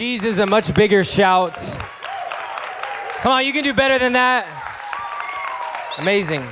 Jesus 0.00 0.38
a 0.38 0.46
much 0.46 0.74
bigger 0.74 1.04
shout? 1.04 1.56
Come 3.18 3.32
on, 3.32 3.44
you 3.44 3.52
can 3.52 3.62
do 3.62 3.74
better 3.74 3.98
than 3.98 4.14
that. 4.14 4.46
Amazing. 5.98 6.42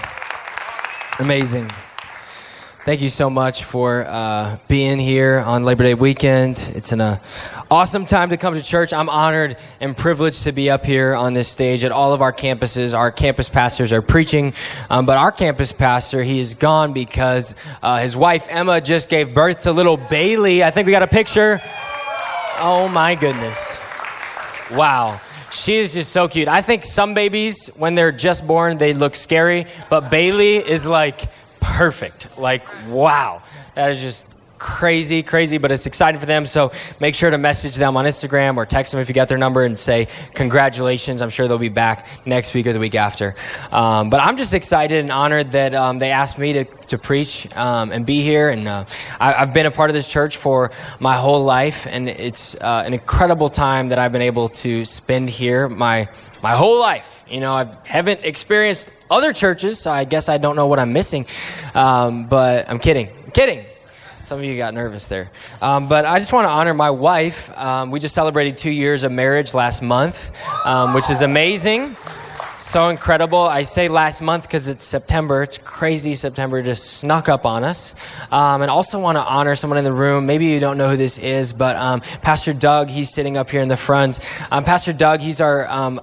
Amazing. 1.19 1.67
Thank 2.85 3.01
you 3.01 3.09
so 3.09 3.31
much 3.31 3.65
for 3.65 4.05
uh, 4.07 4.59
being 4.69 4.99
here 4.99 5.39
on 5.39 5.65
Labor 5.65 5.85
Day 5.85 5.95
weekend. 5.95 6.63
It's 6.75 6.93
an 6.93 7.01
uh, 7.01 7.21
awesome 7.71 8.05
time 8.05 8.29
to 8.29 8.37
come 8.37 8.53
to 8.53 8.63
church. 8.63 8.93
I'm 8.93 9.09
honored 9.09 9.57
and 9.81 9.97
privileged 9.97 10.43
to 10.43 10.53
be 10.53 10.69
up 10.69 10.85
here 10.85 11.15
on 11.15 11.33
this 11.33 11.49
stage 11.49 11.85
at 11.85 11.91
all 11.91 12.13
of 12.13 12.21
our 12.21 12.35
campuses. 12.35 12.95
Our 12.95 13.11
campus 13.11 13.49
pastors 13.49 13.93
are 13.93 14.03
preaching, 14.03 14.53
um, 14.91 15.07
but 15.07 15.17
our 15.17 15.33
campus 15.33 15.73
pastor, 15.73 16.23
he 16.23 16.39
is 16.39 16.53
gone 16.53 16.93
because 16.93 17.55
uh, 17.83 18.01
his 18.01 18.15
wife 18.15 18.47
Emma 18.51 18.83
just 18.83 19.09
gave 19.09 19.33
birth 19.33 19.61
to 19.61 19.73
little 19.73 19.97
Bailey. 19.97 20.63
I 20.63 20.71
think 20.71 20.85
we 20.85 20.93
got 20.93 21.03
a 21.03 21.07
picture. 21.07 21.63
Oh 22.61 22.89
my 22.89 23.15
goodness. 23.15 23.81
Wow. 24.73 25.21
She 25.53 25.77
is 25.77 25.95
just 25.95 26.13
so 26.13 26.29
cute. 26.29 26.49
I 26.49 26.61
think 26.61 26.85
some 26.85 27.15
babies, 27.15 27.71
when 27.79 27.95
they're 27.95 28.13
just 28.13 28.47
born, 28.47 28.79
they 28.79 28.93
look 28.93 29.15
scary, 29.15 29.67
but 29.89 30.11
Bailey 30.11 30.57
is 30.57 30.87
like 30.87 31.21
perfect. 31.61 32.37
Like, 32.37 32.67
wow. 32.89 33.43
That 33.75 33.91
is 33.91 34.03
just 34.03 34.38
crazy, 34.59 35.23
crazy, 35.23 35.59
but 35.59 35.71
it's 35.71 35.87
exciting 35.87 36.21
for 36.21 36.27
them. 36.27 36.47
So 36.47 36.73
make 37.01 37.15
sure 37.15 37.31
to 37.31 37.39
message 37.39 37.77
them 37.77 37.97
on 37.97 38.05
Instagram 38.05 38.57
or 38.57 38.67
text 38.67 38.93
them 38.93 39.01
if 39.01 39.09
you 39.09 39.15
got 39.15 39.29
their 39.29 39.39
number 39.39 39.65
and 39.65 39.79
say, 39.79 40.09
Congratulations. 40.35 41.23
I'm 41.23 41.31
sure 41.31 41.49
they'll 41.49 41.59
be 41.59 41.69
back 41.69 42.07
next 42.27 42.55
week 42.55 42.67
or 42.67 42.73
the 42.73 42.79
week 42.79 42.95
after. 42.95 43.35
Um, 43.71 44.11
but 44.11 44.21
I'm 44.21 44.37
just 44.37 44.55
excited 44.55 45.01
and 45.01 45.13
honored 45.13 45.53
that 45.53 45.75
um, 45.75 45.99
they 45.99 46.11
asked 46.11 46.39
me 46.39 46.53
to, 46.55 46.65
to 46.65 46.99
preach 46.99 47.55
um, 47.57 47.93
and 47.93 48.05
be 48.05 48.23
here. 48.23 48.49
And 48.51 48.67
uh, 48.67 48.85
I, 49.21 49.33
have 49.33 49.53
been 49.53 49.67
a 49.67 49.71
part 49.71 49.91
of 49.91 49.95
this 49.95 50.11
church 50.11 50.37
for 50.37 50.71
my 51.01 51.17
whole 51.17 51.45
life, 51.45 51.87
and 51.89 52.09
it's 52.09 52.55
uh, 52.61 52.83
an 52.85 52.95
incredible 52.95 53.49
time 53.49 53.91
that 53.91 53.99
I've 53.99 54.13
been 54.13 54.23
able 54.23 54.49
to 54.49 54.85
spend 54.85 55.31
here 55.31 55.69
my, 55.69 56.09
my 56.43 56.53
whole 56.53 56.81
life. 56.81 57.25
You 57.31 57.41
know, 57.41 57.53
I 57.53 57.77
haven't 57.85 58.25
experienced 58.25 59.05
other 59.11 59.33
churches, 59.33 59.79
so 59.79 59.91
I 59.91 60.05
guess 60.05 60.29
I 60.29 60.39
don't 60.39 60.57
know 60.57 60.67
what 60.67 60.79
I'm 60.79 60.93
missing. 60.93 61.27
Um, 61.75 62.27
but 62.27 62.69
I'm 62.69 62.79
kidding. 62.79 63.09
I'm 63.25 63.31
kidding. 63.33 63.65
Some 64.23 64.39
of 64.41 64.45
you 64.45 64.57
got 64.57 64.75
nervous 64.75 65.07
there. 65.07 65.31
Um, 65.63 65.89
but 65.89 66.05
I 66.05 66.19
just 66.19 66.33
want 66.33 66.45
to 66.45 66.51
honor 66.51 66.75
my 66.75 66.91
wife. 66.91 67.57
Um, 67.57 67.91
we 67.91 68.01
just 68.01 68.15
celebrated 68.15 68.57
two 68.57 68.71
years 68.71 69.05
of 69.05 69.13
marriage 69.13 69.55
last 69.55 69.81
month, 69.83 70.33
um, 70.67 70.93
which 70.93 71.09
is 71.09 71.23
amazing. 71.23 71.97
So 72.59 72.89
incredible. 72.89 73.39
I 73.41 73.63
say 73.63 73.87
last 73.87 74.21
month 74.21 74.43
because 74.43 74.67
it's 74.67 74.83
September. 74.83 75.45
It's 75.45 75.59
crazy. 75.59 76.15
September 76.15 76.61
just 76.61 76.99
snuck 76.99 77.29
up 77.29 77.47
on 77.47 77.63
us. 77.63 77.95
Um, 78.33 78.63
and 78.63 78.71
also 78.71 78.99
want 78.99 79.17
to 79.17 79.23
honor 79.23 79.55
someone 79.55 79.79
in 79.79 79.85
the 79.85 79.93
room. 79.93 80.27
Maybe 80.27 80.47
you 80.47 80.59
don't 80.59 80.77
know 80.77 80.91
who 80.91 80.97
this 80.97 81.19
is, 81.19 81.53
but 81.53 81.77
um, 81.77 82.01
Pastor 82.21 82.53
Doug, 82.53 82.89
he's 82.89 83.11
sitting 83.11 83.37
up 83.37 83.49
here 83.49 83.61
in 83.61 83.69
the 83.69 83.77
front. 83.77 84.19
Um, 84.51 84.65
Pastor 84.65 84.93
Doug, 84.93 85.21
he's 85.21 85.41
our 85.41 85.69
um, 85.69 86.01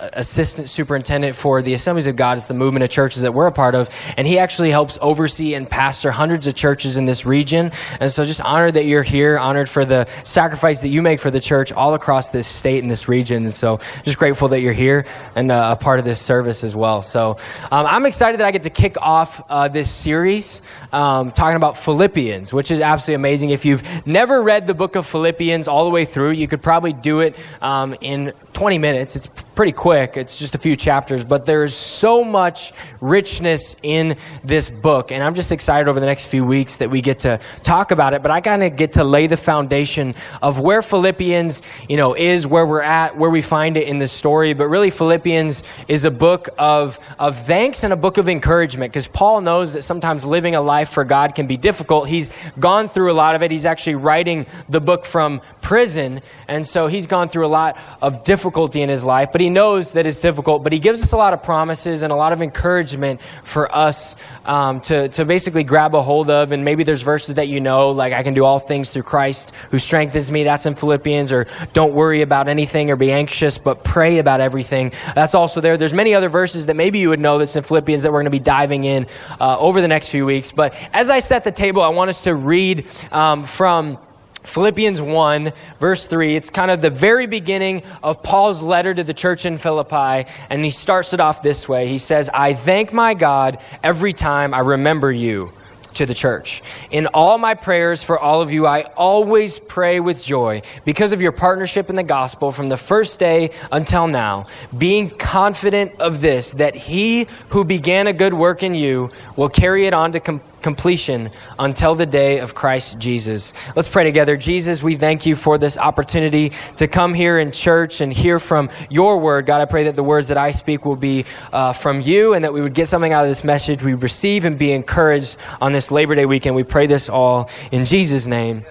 assistant 0.00 0.68
superintendent 0.68 1.36
for 1.36 1.62
the 1.62 1.74
Assemblies 1.74 2.06
of 2.06 2.16
God. 2.16 2.36
It's 2.36 2.46
the 2.46 2.54
movement 2.54 2.84
of 2.84 2.90
churches 2.90 3.22
that 3.22 3.32
we're 3.32 3.46
a 3.46 3.52
part 3.52 3.74
of. 3.74 3.88
And 4.16 4.26
he 4.26 4.38
actually 4.38 4.70
helps 4.70 4.98
oversee 5.00 5.54
and 5.54 5.68
pastor 5.68 6.10
hundreds 6.10 6.46
of 6.46 6.54
churches 6.54 6.96
in 6.96 7.06
this 7.06 7.26
region. 7.26 7.72
And 8.00 8.10
so 8.10 8.24
just 8.24 8.40
honored 8.40 8.74
that 8.74 8.84
you're 8.84 9.02
here, 9.02 9.38
honored 9.38 9.68
for 9.68 9.84
the 9.84 10.06
sacrifice 10.24 10.80
that 10.80 10.88
you 10.88 11.02
make 11.02 11.20
for 11.20 11.30
the 11.30 11.40
church 11.40 11.72
all 11.72 11.94
across 11.94 12.30
this 12.30 12.46
state 12.46 12.82
and 12.82 12.90
this 12.90 13.08
region. 13.08 13.44
And 13.44 13.54
so 13.54 13.80
just 14.02 14.18
grateful 14.18 14.48
that 14.48 14.60
you're 14.60 14.72
here 14.72 15.06
and 15.34 15.50
uh, 15.50 15.76
a 15.78 15.82
part 15.82 15.98
of 15.98 16.04
this 16.04 16.20
service 16.20 16.64
as 16.64 16.74
well. 16.74 17.02
So 17.02 17.38
um, 17.70 17.86
I'm 17.86 18.06
excited 18.06 18.40
that 18.40 18.46
I 18.46 18.50
get 18.50 18.62
to 18.62 18.70
kick 18.70 18.96
off 19.00 19.42
uh, 19.48 19.68
this 19.68 19.90
series 19.90 20.62
um, 20.92 21.30
talking 21.32 21.56
about 21.56 21.76
Philippians, 21.78 22.52
which 22.52 22.70
is 22.70 22.80
absolutely 22.80 23.16
amazing. 23.16 23.50
If 23.50 23.64
you've 23.64 24.06
never 24.06 24.42
read 24.42 24.66
the 24.66 24.74
book 24.74 24.96
of 24.96 25.06
Philippians 25.06 25.68
all 25.68 25.84
the 25.84 25.90
way 25.90 26.04
through, 26.04 26.32
you 26.32 26.48
could 26.48 26.62
probably 26.62 26.92
do 26.92 27.20
it 27.20 27.36
um, 27.60 27.96
in 28.00 28.32
20 28.52 28.78
minutes. 28.78 29.16
It's 29.16 29.26
pretty 29.54 29.72
quick, 29.72 30.16
it's 30.16 30.36
just 30.36 30.54
a 30.54 30.58
few 30.58 30.74
chapters, 30.76 31.24
but 31.24 31.46
there's 31.46 31.74
so 31.74 32.24
much 32.24 32.72
richness 33.00 33.76
in 33.82 34.16
this 34.42 34.68
book. 34.68 35.12
And 35.12 35.22
I'm 35.22 35.34
just 35.34 35.52
excited 35.52 35.88
over 35.88 36.00
the 36.00 36.06
next 36.06 36.26
few 36.26 36.44
weeks 36.44 36.78
that 36.78 36.90
we 36.90 37.00
get 37.00 37.20
to 37.20 37.38
talk 37.62 37.90
about 37.90 38.14
it. 38.14 38.22
But 38.22 38.30
I 38.30 38.40
kind 38.40 38.62
of 38.64 38.76
get 38.76 38.94
to 38.94 39.04
lay 39.04 39.26
the 39.26 39.36
foundation 39.36 40.14
of 40.42 40.58
where 40.58 40.82
Philippians, 40.82 41.62
you 41.88 41.96
know, 41.96 42.14
is, 42.14 42.46
where 42.46 42.66
we're 42.66 42.82
at, 42.82 43.16
where 43.16 43.30
we 43.30 43.42
find 43.42 43.76
it 43.76 43.86
in 43.86 43.98
the 43.98 44.08
story. 44.08 44.54
But 44.54 44.68
really, 44.68 44.90
Philippians 44.90 45.62
is 45.86 46.04
a 46.04 46.10
book 46.10 46.48
of, 46.58 46.98
of 47.18 47.38
thanks 47.46 47.84
and 47.84 47.92
a 47.92 47.96
book 47.96 48.18
of 48.18 48.28
encouragement 48.28 48.92
because 48.92 49.06
Paul 49.06 49.40
knows 49.40 49.74
that 49.74 49.82
sometimes 49.82 50.24
living 50.24 50.54
a 50.54 50.60
life 50.60 50.90
for 50.90 51.04
God 51.04 51.34
can 51.34 51.46
be 51.46 51.56
difficult. 51.56 52.08
He's 52.08 52.30
gone 52.58 52.88
through 52.88 53.12
a 53.12 53.14
lot 53.14 53.34
of 53.34 53.42
it. 53.42 53.50
He's 53.50 53.66
actually 53.66 53.96
writing 53.96 54.46
the 54.68 54.80
book 54.80 55.04
from 55.04 55.40
prison. 55.60 56.20
And 56.48 56.66
so 56.66 56.88
he's 56.88 57.06
gone 57.06 57.28
through 57.28 57.46
a 57.46 57.48
lot 57.48 57.78
of 58.02 58.24
difficulty 58.24 58.82
in 58.82 58.88
his 58.88 59.04
life. 59.04 59.30
But 59.32 59.40
he 59.44 59.50
knows 59.50 59.92
that 59.92 60.06
it's 60.06 60.20
difficult, 60.20 60.62
but 60.62 60.72
he 60.72 60.78
gives 60.78 61.02
us 61.02 61.12
a 61.12 61.18
lot 61.18 61.34
of 61.34 61.42
promises 61.42 62.00
and 62.00 62.10
a 62.10 62.16
lot 62.16 62.32
of 62.32 62.40
encouragement 62.40 63.20
for 63.44 63.72
us 63.74 64.16
um, 64.46 64.80
to, 64.80 65.10
to 65.10 65.26
basically 65.26 65.64
grab 65.64 65.94
a 65.94 66.00
hold 66.00 66.30
of. 66.30 66.50
And 66.50 66.64
maybe 66.64 66.82
there's 66.82 67.02
verses 67.02 67.34
that 67.34 67.48
you 67.48 67.60
know, 67.60 67.90
like 67.90 68.14
I 68.14 68.22
can 68.22 68.32
do 68.32 68.42
all 68.42 68.58
things 68.58 68.90
through 68.90 69.02
Christ 69.02 69.52
who 69.70 69.78
strengthens 69.78 70.32
me. 70.32 70.44
That's 70.44 70.64
in 70.64 70.74
Philippians. 70.74 71.30
Or 71.30 71.46
don't 71.74 71.92
worry 71.92 72.22
about 72.22 72.48
anything 72.48 72.90
or 72.90 72.96
be 72.96 73.12
anxious, 73.12 73.58
but 73.58 73.84
pray 73.84 74.16
about 74.16 74.40
everything. 74.40 74.92
That's 75.14 75.34
also 75.34 75.60
there. 75.60 75.76
There's 75.76 75.92
many 75.92 76.14
other 76.14 76.30
verses 76.30 76.64
that 76.66 76.74
maybe 76.74 76.98
you 76.98 77.10
would 77.10 77.20
know 77.20 77.36
that's 77.36 77.54
in 77.54 77.64
Philippians 77.64 78.02
that 78.02 78.12
we're 78.12 78.20
going 78.20 78.24
to 78.24 78.30
be 78.30 78.38
diving 78.38 78.84
in 78.84 79.06
uh, 79.38 79.58
over 79.58 79.82
the 79.82 79.88
next 79.88 80.08
few 80.08 80.24
weeks. 80.24 80.52
But 80.52 80.74
as 80.94 81.10
I 81.10 81.18
set 81.18 81.44
the 81.44 81.52
table, 81.52 81.82
I 81.82 81.88
want 81.88 82.08
us 82.08 82.24
to 82.24 82.34
read 82.34 82.86
um, 83.12 83.44
from 83.44 83.98
Philippians 84.44 85.02
1, 85.02 85.52
verse 85.80 86.06
3, 86.06 86.36
it's 86.36 86.50
kind 86.50 86.70
of 86.70 86.80
the 86.80 86.90
very 86.90 87.26
beginning 87.26 87.82
of 88.02 88.22
Paul's 88.22 88.62
letter 88.62 88.94
to 88.94 89.02
the 89.02 89.14
church 89.14 89.46
in 89.46 89.58
Philippi, 89.58 90.30
and 90.50 90.64
he 90.64 90.70
starts 90.70 91.12
it 91.12 91.20
off 91.20 91.42
this 91.42 91.68
way. 91.68 91.88
He 91.88 91.98
says, 91.98 92.28
I 92.32 92.54
thank 92.54 92.92
my 92.92 93.14
God 93.14 93.58
every 93.82 94.12
time 94.12 94.54
I 94.54 94.60
remember 94.60 95.10
you 95.10 95.52
to 95.94 96.06
the 96.06 96.14
church. 96.14 96.62
In 96.90 97.06
all 97.08 97.38
my 97.38 97.54
prayers 97.54 98.02
for 98.02 98.18
all 98.18 98.42
of 98.42 98.52
you, 98.52 98.66
I 98.66 98.82
always 98.96 99.58
pray 99.58 100.00
with 100.00 100.22
joy 100.22 100.62
because 100.84 101.12
of 101.12 101.22
your 101.22 101.32
partnership 101.32 101.88
in 101.88 101.96
the 101.96 102.02
gospel 102.02 102.52
from 102.52 102.68
the 102.68 102.76
first 102.76 103.18
day 103.18 103.50
until 103.72 104.06
now, 104.06 104.46
being 104.76 105.08
confident 105.10 105.92
of 106.00 106.20
this, 106.20 106.52
that 106.52 106.74
he 106.74 107.26
who 107.50 107.64
began 107.64 108.06
a 108.06 108.12
good 108.12 108.34
work 108.34 108.62
in 108.62 108.74
you 108.74 109.10
will 109.36 109.48
carry 109.48 109.86
it 109.86 109.94
on 109.94 110.12
to 110.12 110.20
completion 110.20 110.53
completion 110.64 111.30
until 111.58 111.94
the 111.94 112.06
day 112.06 112.38
of 112.38 112.54
Christ 112.54 112.98
Jesus. 112.98 113.52
Let's 113.76 113.86
pray 113.86 114.02
together. 114.02 114.34
Jesus, 114.34 114.82
we 114.82 114.96
thank 114.96 115.26
you 115.26 115.36
for 115.36 115.58
this 115.58 115.76
opportunity 115.76 116.52
to 116.78 116.88
come 116.88 117.12
here 117.12 117.38
in 117.38 117.52
church 117.52 118.00
and 118.00 118.10
hear 118.10 118.38
from 118.38 118.70
your 118.88 119.18
word. 119.18 119.44
God, 119.44 119.60
I 119.60 119.66
pray 119.66 119.84
that 119.84 119.94
the 119.94 120.02
words 120.02 120.28
that 120.28 120.38
I 120.38 120.52
speak 120.52 120.86
will 120.86 120.96
be 120.96 121.26
uh, 121.52 121.74
from 121.74 122.00
you 122.00 122.32
and 122.32 122.42
that 122.46 122.54
we 122.54 122.62
would 122.62 122.72
get 122.72 122.88
something 122.88 123.12
out 123.12 123.24
of 123.24 123.30
this 123.30 123.44
message. 123.44 123.82
We 123.82 123.92
receive 123.92 124.46
and 124.46 124.58
be 124.58 124.72
encouraged 124.72 125.36
on 125.60 125.72
this 125.72 125.90
Labor 125.90 126.14
Day 126.14 126.24
weekend. 126.24 126.56
We 126.56 126.62
pray 126.64 126.86
this 126.86 127.10
all 127.10 127.50
in 127.70 127.84
Jesus' 127.84 128.26
name. 128.26 128.64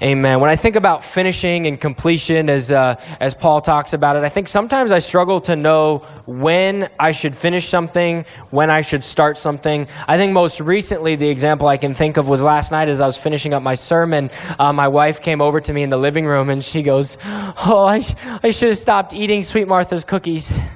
Amen. 0.00 0.38
When 0.38 0.48
I 0.48 0.54
think 0.54 0.76
about 0.76 1.02
finishing 1.02 1.66
and 1.66 1.80
completion, 1.80 2.48
as, 2.48 2.70
uh, 2.70 3.00
as 3.18 3.34
Paul 3.34 3.60
talks 3.60 3.94
about 3.94 4.14
it, 4.14 4.22
I 4.22 4.28
think 4.28 4.46
sometimes 4.46 4.92
I 4.92 5.00
struggle 5.00 5.40
to 5.40 5.56
know 5.56 5.98
when 6.24 6.88
I 7.00 7.10
should 7.10 7.34
finish 7.34 7.68
something, 7.68 8.24
when 8.50 8.70
I 8.70 8.82
should 8.82 9.02
start 9.02 9.38
something. 9.38 9.88
I 10.06 10.16
think 10.16 10.32
most 10.32 10.60
recently, 10.60 11.16
the 11.16 11.28
example 11.28 11.66
I 11.66 11.78
can 11.78 11.94
think 11.94 12.16
of 12.16 12.28
was 12.28 12.42
last 12.42 12.70
night 12.70 12.88
as 12.88 13.00
I 13.00 13.06
was 13.06 13.16
finishing 13.16 13.52
up 13.52 13.62
my 13.64 13.74
sermon. 13.74 14.30
Uh, 14.56 14.72
my 14.72 14.86
wife 14.86 15.20
came 15.20 15.40
over 15.40 15.60
to 15.60 15.72
me 15.72 15.82
in 15.82 15.90
the 15.90 15.96
living 15.96 16.26
room 16.26 16.48
and 16.48 16.62
she 16.62 16.84
goes, 16.84 17.18
Oh, 17.24 17.84
I, 17.84 17.98
sh- 17.98 18.14
I 18.44 18.50
should 18.52 18.68
have 18.68 18.78
stopped 18.78 19.14
eating 19.14 19.42
Sweet 19.42 19.66
Martha's 19.66 20.04
cookies. 20.04 20.58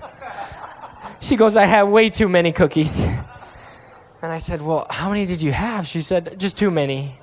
She 1.20 1.36
goes, 1.36 1.56
I 1.56 1.66
had 1.66 1.84
way 1.84 2.08
too 2.08 2.28
many 2.28 2.50
cookies. 2.50 3.04
And 3.04 4.32
I 4.32 4.38
said, 4.38 4.60
Well, 4.60 4.88
how 4.90 5.08
many 5.08 5.24
did 5.24 5.40
you 5.40 5.52
have? 5.52 5.86
She 5.86 6.02
said, 6.02 6.36
Just 6.36 6.58
too 6.58 6.68
many. 6.68 7.16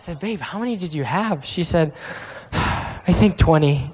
I 0.00 0.02
said, 0.02 0.18
Babe, 0.18 0.40
how 0.40 0.58
many 0.58 0.78
did 0.78 0.94
you 0.94 1.04
have? 1.04 1.44
She 1.44 1.62
said, 1.62 1.92
I 2.54 3.12
think 3.12 3.36
20. 3.36 3.92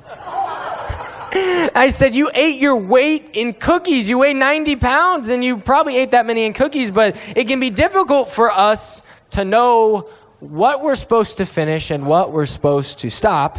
I 1.74 1.88
said, 1.92 2.14
You 2.14 2.30
ate 2.32 2.60
your 2.60 2.76
weight 2.76 3.30
in 3.32 3.52
cookies. 3.54 4.08
You 4.08 4.18
weigh 4.18 4.32
90 4.32 4.76
pounds, 4.76 5.30
and 5.30 5.42
you 5.42 5.58
probably 5.58 5.96
ate 5.96 6.12
that 6.12 6.24
many 6.24 6.44
in 6.44 6.52
cookies, 6.52 6.92
but 6.92 7.16
it 7.34 7.48
can 7.48 7.58
be 7.58 7.70
difficult 7.70 8.30
for 8.30 8.52
us 8.52 9.02
to 9.30 9.44
know 9.44 10.08
what 10.38 10.80
we're 10.80 10.94
supposed 10.94 11.38
to 11.38 11.44
finish 11.44 11.90
and 11.90 12.06
what 12.06 12.30
we're 12.30 12.46
supposed 12.46 13.00
to 13.00 13.10
stop. 13.10 13.58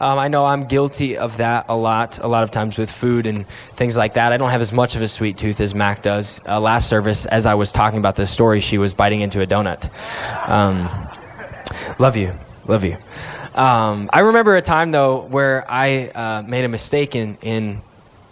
Um, 0.00 0.18
I 0.18 0.26
know 0.26 0.44
I'm 0.44 0.64
guilty 0.64 1.18
of 1.18 1.36
that 1.36 1.66
a 1.68 1.76
lot, 1.76 2.18
a 2.18 2.26
lot 2.26 2.42
of 2.42 2.50
times 2.50 2.78
with 2.78 2.90
food 2.90 3.26
and 3.26 3.46
things 3.76 3.96
like 3.96 4.14
that. 4.14 4.32
I 4.32 4.38
don't 4.38 4.50
have 4.50 4.62
as 4.62 4.72
much 4.72 4.96
of 4.96 5.02
a 5.02 5.08
sweet 5.08 5.38
tooth 5.38 5.60
as 5.60 5.72
Mac 5.72 6.02
does. 6.02 6.40
Uh, 6.48 6.58
last 6.58 6.88
service, 6.88 7.26
as 7.26 7.46
I 7.46 7.54
was 7.54 7.70
talking 7.70 8.00
about 8.00 8.16
this 8.16 8.32
story, 8.32 8.58
she 8.58 8.76
was 8.76 8.92
biting 8.92 9.20
into 9.20 9.40
a 9.40 9.46
donut. 9.46 9.88
Um, 10.48 11.09
Love 11.98 12.16
you. 12.16 12.34
Love 12.66 12.84
you. 12.84 12.96
Um, 13.54 14.08
I 14.12 14.20
remember 14.20 14.56
a 14.56 14.62
time, 14.62 14.90
though, 14.90 15.22
where 15.22 15.68
I 15.68 16.08
uh, 16.08 16.42
made 16.42 16.64
a 16.64 16.68
mistake 16.68 17.16
in, 17.16 17.36
in, 17.42 17.82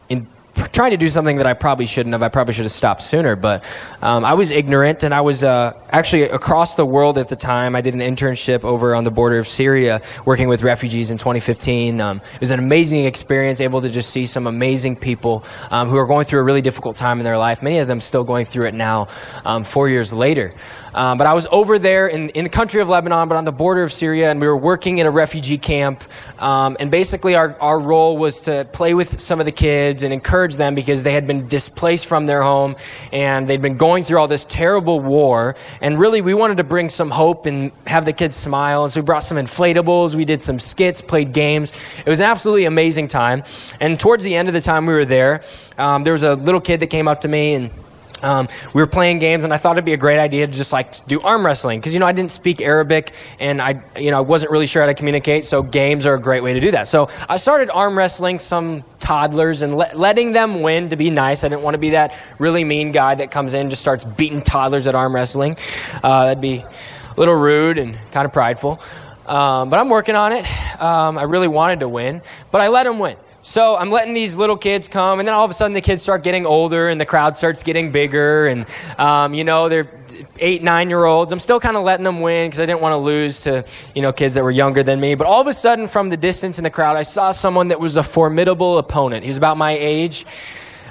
in 0.08 0.28
trying 0.72 0.90
to 0.90 0.96
do 0.96 1.08
something 1.08 1.38
that 1.38 1.46
I 1.46 1.54
probably 1.54 1.86
shouldn't 1.86 2.12
have. 2.12 2.22
I 2.22 2.28
probably 2.28 2.54
should 2.54 2.64
have 2.64 2.72
stopped 2.72 3.02
sooner, 3.02 3.36
but 3.36 3.64
um, 4.02 4.24
I 4.24 4.34
was 4.34 4.50
ignorant, 4.50 5.02
and 5.02 5.14
I 5.14 5.20
was 5.20 5.42
uh, 5.42 5.72
actually 5.90 6.24
across 6.24 6.74
the 6.74 6.86
world 6.86 7.18
at 7.18 7.28
the 7.28 7.36
time. 7.36 7.74
I 7.74 7.80
did 7.80 7.94
an 7.94 8.00
internship 8.00 8.64
over 8.64 8.94
on 8.94 9.04
the 9.04 9.10
border 9.10 9.38
of 9.38 9.48
Syria, 9.48 10.02
working 10.24 10.48
with 10.48 10.62
refugees 10.62 11.10
in 11.10 11.18
2015. 11.18 12.00
Um, 12.00 12.20
it 12.34 12.40
was 12.40 12.50
an 12.50 12.58
amazing 12.58 13.04
experience, 13.04 13.60
able 13.60 13.82
to 13.82 13.90
just 13.90 14.10
see 14.10 14.26
some 14.26 14.46
amazing 14.46 14.96
people 14.96 15.44
um, 15.70 15.88
who 15.88 15.96
are 15.96 16.06
going 16.06 16.24
through 16.24 16.40
a 16.40 16.44
really 16.44 16.62
difficult 16.62 16.96
time 16.96 17.18
in 17.18 17.24
their 17.24 17.38
life. 17.38 17.62
Many 17.62 17.78
of 17.78 17.88
them 17.88 18.00
still 18.00 18.24
going 18.24 18.46
through 18.46 18.66
it 18.66 18.74
now, 18.74 19.08
um, 19.44 19.64
four 19.64 19.88
years 19.88 20.12
later. 20.12 20.54
Um, 20.98 21.16
but 21.16 21.28
I 21.28 21.34
was 21.34 21.46
over 21.52 21.78
there 21.78 22.08
in, 22.08 22.30
in 22.30 22.42
the 22.42 22.50
country 22.50 22.80
of 22.82 22.88
Lebanon, 22.88 23.28
but 23.28 23.36
on 23.36 23.44
the 23.44 23.52
border 23.52 23.84
of 23.84 23.92
Syria, 23.92 24.32
and 24.32 24.40
we 24.40 24.48
were 24.48 24.56
working 24.56 24.98
in 24.98 25.06
a 25.06 25.12
refugee 25.12 25.56
camp. 25.56 26.02
Um, 26.40 26.76
and 26.80 26.90
basically, 26.90 27.36
our, 27.36 27.56
our 27.60 27.78
role 27.78 28.16
was 28.16 28.40
to 28.42 28.68
play 28.72 28.94
with 28.94 29.20
some 29.20 29.38
of 29.38 29.46
the 29.46 29.52
kids 29.52 30.02
and 30.02 30.12
encourage 30.12 30.56
them 30.56 30.74
because 30.74 31.04
they 31.04 31.12
had 31.12 31.24
been 31.24 31.46
displaced 31.46 32.06
from 32.06 32.26
their 32.26 32.42
home 32.42 32.74
and 33.12 33.48
they'd 33.48 33.62
been 33.62 33.76
going 33.76 34.02
through 34.02 34.18
all 34.18 34.26
this 34.26 34.44
terrible 34.44 34.98
war. 34.98 35.54
And 35.80 36.00
really, 36.00 36.20
we 36.20 36.34
wanted 36.34 36.56
to 36.56 36.64
bring 36.64 36.88
some 36.88 37.12
hope 37.12 37.46
and 37.46 37.70
have 37.86 38.04
the 38.04 38.12
kids 38.12 38.34
smile. 38.34 38.88
So 38.88 39.00
we 39.00 39.04
brought 39.04 39.22
some 39.22 39.36
inflatables, 39.36 40.16
we 40.16 40.24
did 40.24 40.42
some 40.42 40.58
skits, 40.58 41.00
played 41.00 41.32
games. 41.32 41.72
It 42.04 42.10
was 42.10 42.18
an 42.18 42.26
absolutely 42.26 42.64
amazing 42.64 43.06
time. 43.06 43.44
And 43.80 44.00
towards 44.00 44.24
the 44.24 44.34
end 44.34 44.48
of 44.48 44.54
the 44.54 44.60
time 44.60 44.84
we 44.84 44.94
were 44.94 45.04
there, 45.04 45.42
um, 45.78 46.02
there 46.02 46.12
was 46.12 46.24
a 46.24 46.34
little 46.34 46.60
kid 46.60 46.80
that 46.80 46.88
came 46.88 47.06
up 47.06 47.20
to 47.20 47.28
me 47.28 47.54
and 47.54 47.70
um, 48.22 48.48
we 48.74 48.82
were 48.82 48.86
playing 48.86 49.18
games, 49.18 49.44
and 49.44 49.52
I 49.52 49.56
thought 49.56 49.72
it'd 49.72 49.84
be 49.84 49.92
a 49.92 49.98
great 49.98 50.18
idea 50.18 50.46
to 50.46 50.52
just 50.52 50.72
like 50.72 51.06
do 51.06 51.20
arm 51.20 51.44
wrestling 51.44 51.80
because 51.80 51.94
you 51.94 52.00
know 52.00 52.06
I 52.06 52.12
didn't 52.12 52.32
speak 52.32 52.60
Arabic, 52.60 53.12
and 53.38 53.60
I 53.62 53.82
you 53.96 54.10
know 54.10 54.18
I 54.18 54.20
wasn't 54.20 54.52
really 54.52 54.66
sure 54.66 54.82
how 54.82 54.86
to 54.86 54.94
communicate. 54.94 55.44
So 55.44 55.62
games 55.62 56.06
are 56.06 56.14
a 56.14 56.20
great 56.20 56.42
way 56.42 56.52
to 56.54 56.60
do 56.60 56.70
that. 56.72 56.88
So 56.88 57.10
I 57.28 57.36
started 57.36 57.70
arm 57.70 57.96
wrestling 57.96 58.38
some 58.38 58.84
toddlers 58.98 59.62
and 59.62 59.76
le- 59.76 59.92
letting 59.94 60.32
them 60.32 60.62
win 60.62 60.88
to 60.90 60.96
be 60.96 61.10
nice. 61.10 61.44
I 61.44 61.48
didn't 61.48 61.62
want 61.62 61.74
to 61.74 61.78
be 61.78 61.90
that 61.90 62.14
really 62.38 62.64
mean 62.64 62.92
guy 62.92 63.14
that 63.14 63.30
comes 63.30 63.54
in 63.54 63.62
and 63.62 63.70
just 63.70 63.82
starts 63.82 64.04
beating 64.04 64.42
toddlers 64.42 64.86
at 64.86 64.94
arm 64.94 65.14
wrestling. 65.14 65.56
Uh, 66.02 66.26
that'd 66.26 66.40
be 66.40 66.58
a 66.58 66.68
little 67.16 67.34
rude 67.34 67.78
and 67.78 67.98
kind 68.10 68.26
of 68.26 68.32
prideful. 68.32 68.80
Um, 69.26 69.68
but 69.68 69.78
I'm 69.78 69.90
working 69.90 70.14
on 70.14 70.32
it. 70.32 70.44
Um, 70.80 71.18
I 71.18 71.24
really 71.24 71.48
wanted 71.48 71.80
to 71.80 71.88
win, 71.88 72.22
but 72.50 72.62
I 72.62 72.68
let 72.68 72.84
them 72.84 72.98
win. 72.98 73.16
So 73.48 73.76
I'm 73.76 73.90
letting 73.90 74.12
these 74.12 74.36
little 74.36 74.58
kids 74.58 74.88
come, 74.88 75.20
and 75.20 75.26
then 75.26 75.34
all 75.34 75.42
of 75.42 75.50
a 75.50 75.54
sudden 75.54 75.72
the 75.72 75.80
kids 75.80 76.02
start 76.02 76.22
getting 76.22 76.44
older, 76.44 76.90
and 76.90 77.00
the 77.00 77.06
crowd 77.06 77.34
starts 77.34 77.62
getting 77.62 77.90
bigger, 77.90 78.46
and 78.46 78.66
um, 78.98 79.32
you 79.32 79.42
know 79.42 79.70
they're 79.70 79.90
eight, 80.38 80.62
nine 80.62 80.90
year 80.90 81.06
olds. 81.06 81.32
I'm 81.32 81.40
still 81.40 81.58
kind 81.58 81.74
of 81.74 81.82
letting 81.82 82.04
them 82.04 82.20
win 82.20 82.48
because 82.48 82.60
I 82.60 82.66
didn't 82.66 82.82
want 82.82 82.92
to 82.92 82.98
lose 82.98 83.40
to 83.44 83.64
you 83.94 84.02
know 84.02 84.12
kids 84.12 84.34
that 84.34 84.44
were 84.44 84.50
younger 84.50 84.82
than 84.82 85.00
me. 85.00 85.14
But 85.14 85.26
all 85.26 85.40
of 85.40 85.46
a 85.46 85.54
sudden, 85.54 85.88
from 85.88 86.10
the 86.10 86.16
distance 86.18 86.58
in 86.58 86.62
the 86.62 86.68
crowd, 86.68 86.96
I 86.96 87.04
saw 87.04 87.30
someone 87.30 87.68
that 87.68 87.80
was 87.80 87.96
a 87.96 88.02
formidable 88.02 88.76
opponent. 88.76 89.22
He 89.24 89.28
was 89.28 89.38
about 89.38 89.56
my 89.56 89.72
age. 89.72 90.26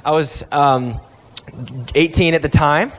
I 0.04 0.10
was 0.10 0.44
um, 0.52 1.00
18 1.94 2.34
at 2.34 2.42
the 2.42 2.50
time, 2.50 2.92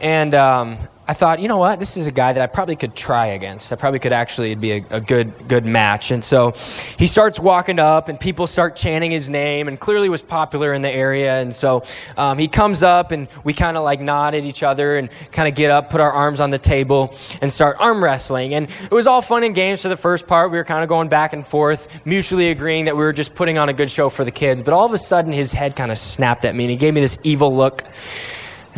and 0.00 0.34
um, 0.34 0.76
I 1.10 1.14
thought, 1.14 1.40
you 1.40 1.48
know 1.48 1.56
what, 1.56 1.78
this 1.78 1.96
is 1.96 2.06
a 2.06 2.12
guy 2.12 2.34
that 2.34 2.42
I 2.42 2.46
probably 2.46 2.76
could 2.76 2.94
try 2.94 3.28
against. 3.28 3.72
I 3.72 3.76
probably 3.76 3.98
could 3.98 4.12
actually 4.12 4.54
be 4.56 4.72
a, 4.72 4.84
a, 4.90 5.00
good 5.00 5.48
good 5.48 5.64
match. 5.64 6.10
And 6.10 6.22
so 6.22 6.52
he 6.98 7.06
starts 7.06 7.40
walking 7.40 7.78
up, 7.78 8.10
and 8.10 8.20
people 8.20 8.46
start 8.46 8.76
chanting 8.76 9.10
his 9.10 9.30
name, 9.30 9.68
and 9.68 9.80
clearly 9.80 10.10
was 10.10 10.20
popular 10.20 10.74
in 10.74 10.82
the 10.82 10.90
area. 10.90 11.40
And 11.40 11.54
so 11.54 11.82
um, 12.18 12.36
he 12.36 12.46
comes 12.46 12.82
up, 12.82 13.10
and 13.10 13.26
we 13.42 13.54
kind 13.54 13.78
of 13.78 13.84
like 13.84 14.02
nod 14.02 14.34
at 14.34 14.44
each 14.44 14.62
other 14.62 14.98
and 14.98 15.08
kind 15.32 15.48
of 15.48 15.54
get 15.54 15.70
up, 15.70 15.88
put 15.88 16.02
our 16.02 16.12
arms 16.12 16.42
on 16.42 16.50
the 16.50 16.58
table, 16.58 17.14
and 17.40 17.50
start 17.50 17.78
arm 17.80 18.04
wrestling. 18.04 18.52
And 18.52 18.68
it 18.68 18.92
was 18.92 19.06
all 19.06 19.22
fun 19.22 19.44
and 19.44 19.54
games 19.54 19.80
for 19.80 19.88
the 19.88 19.96
first 19.96 20.26
part. 20.26 20.50
We 20.52 20.58
were 20.58 20.64
kind 20.64 20.82
of 20.82 20.90
going 20.90 21.08
back 21.08 21.32
and 21.32 21.46
forth, 21.46 21.88
mutually 22.04 22.50
agreeing 22.50 22.84
that 22.84 22.98
we 22.98 23.02
were 23.02 23.14
just 23.14 23.34
putting 23.34 23.56
on 23.56 23.70
a 23.70 23.72
good 23.72 23.90
show 23.90 24.10
for 24.10 24.26
the 24.26 24.30
kids. 24.30 24.60
But 24.60 24.74
all 24.74 24.84
of 24.84 24.92
a 24.92 24.98
sudden, 24.98 25.32
his 25.32 25.52
head 25.52 25.74
kind 25.74 25.90
of 25.90 25.98
snapped 25.98 26.44
at 26.44 26.54
me, 26.54 26.64
and 26.64 26.70
he 26.70 26.76
gave 26.76 26.92
me 26.92 27.00
this 27.00 27.18
evil 27.24 27.56
look. 27.56 27.84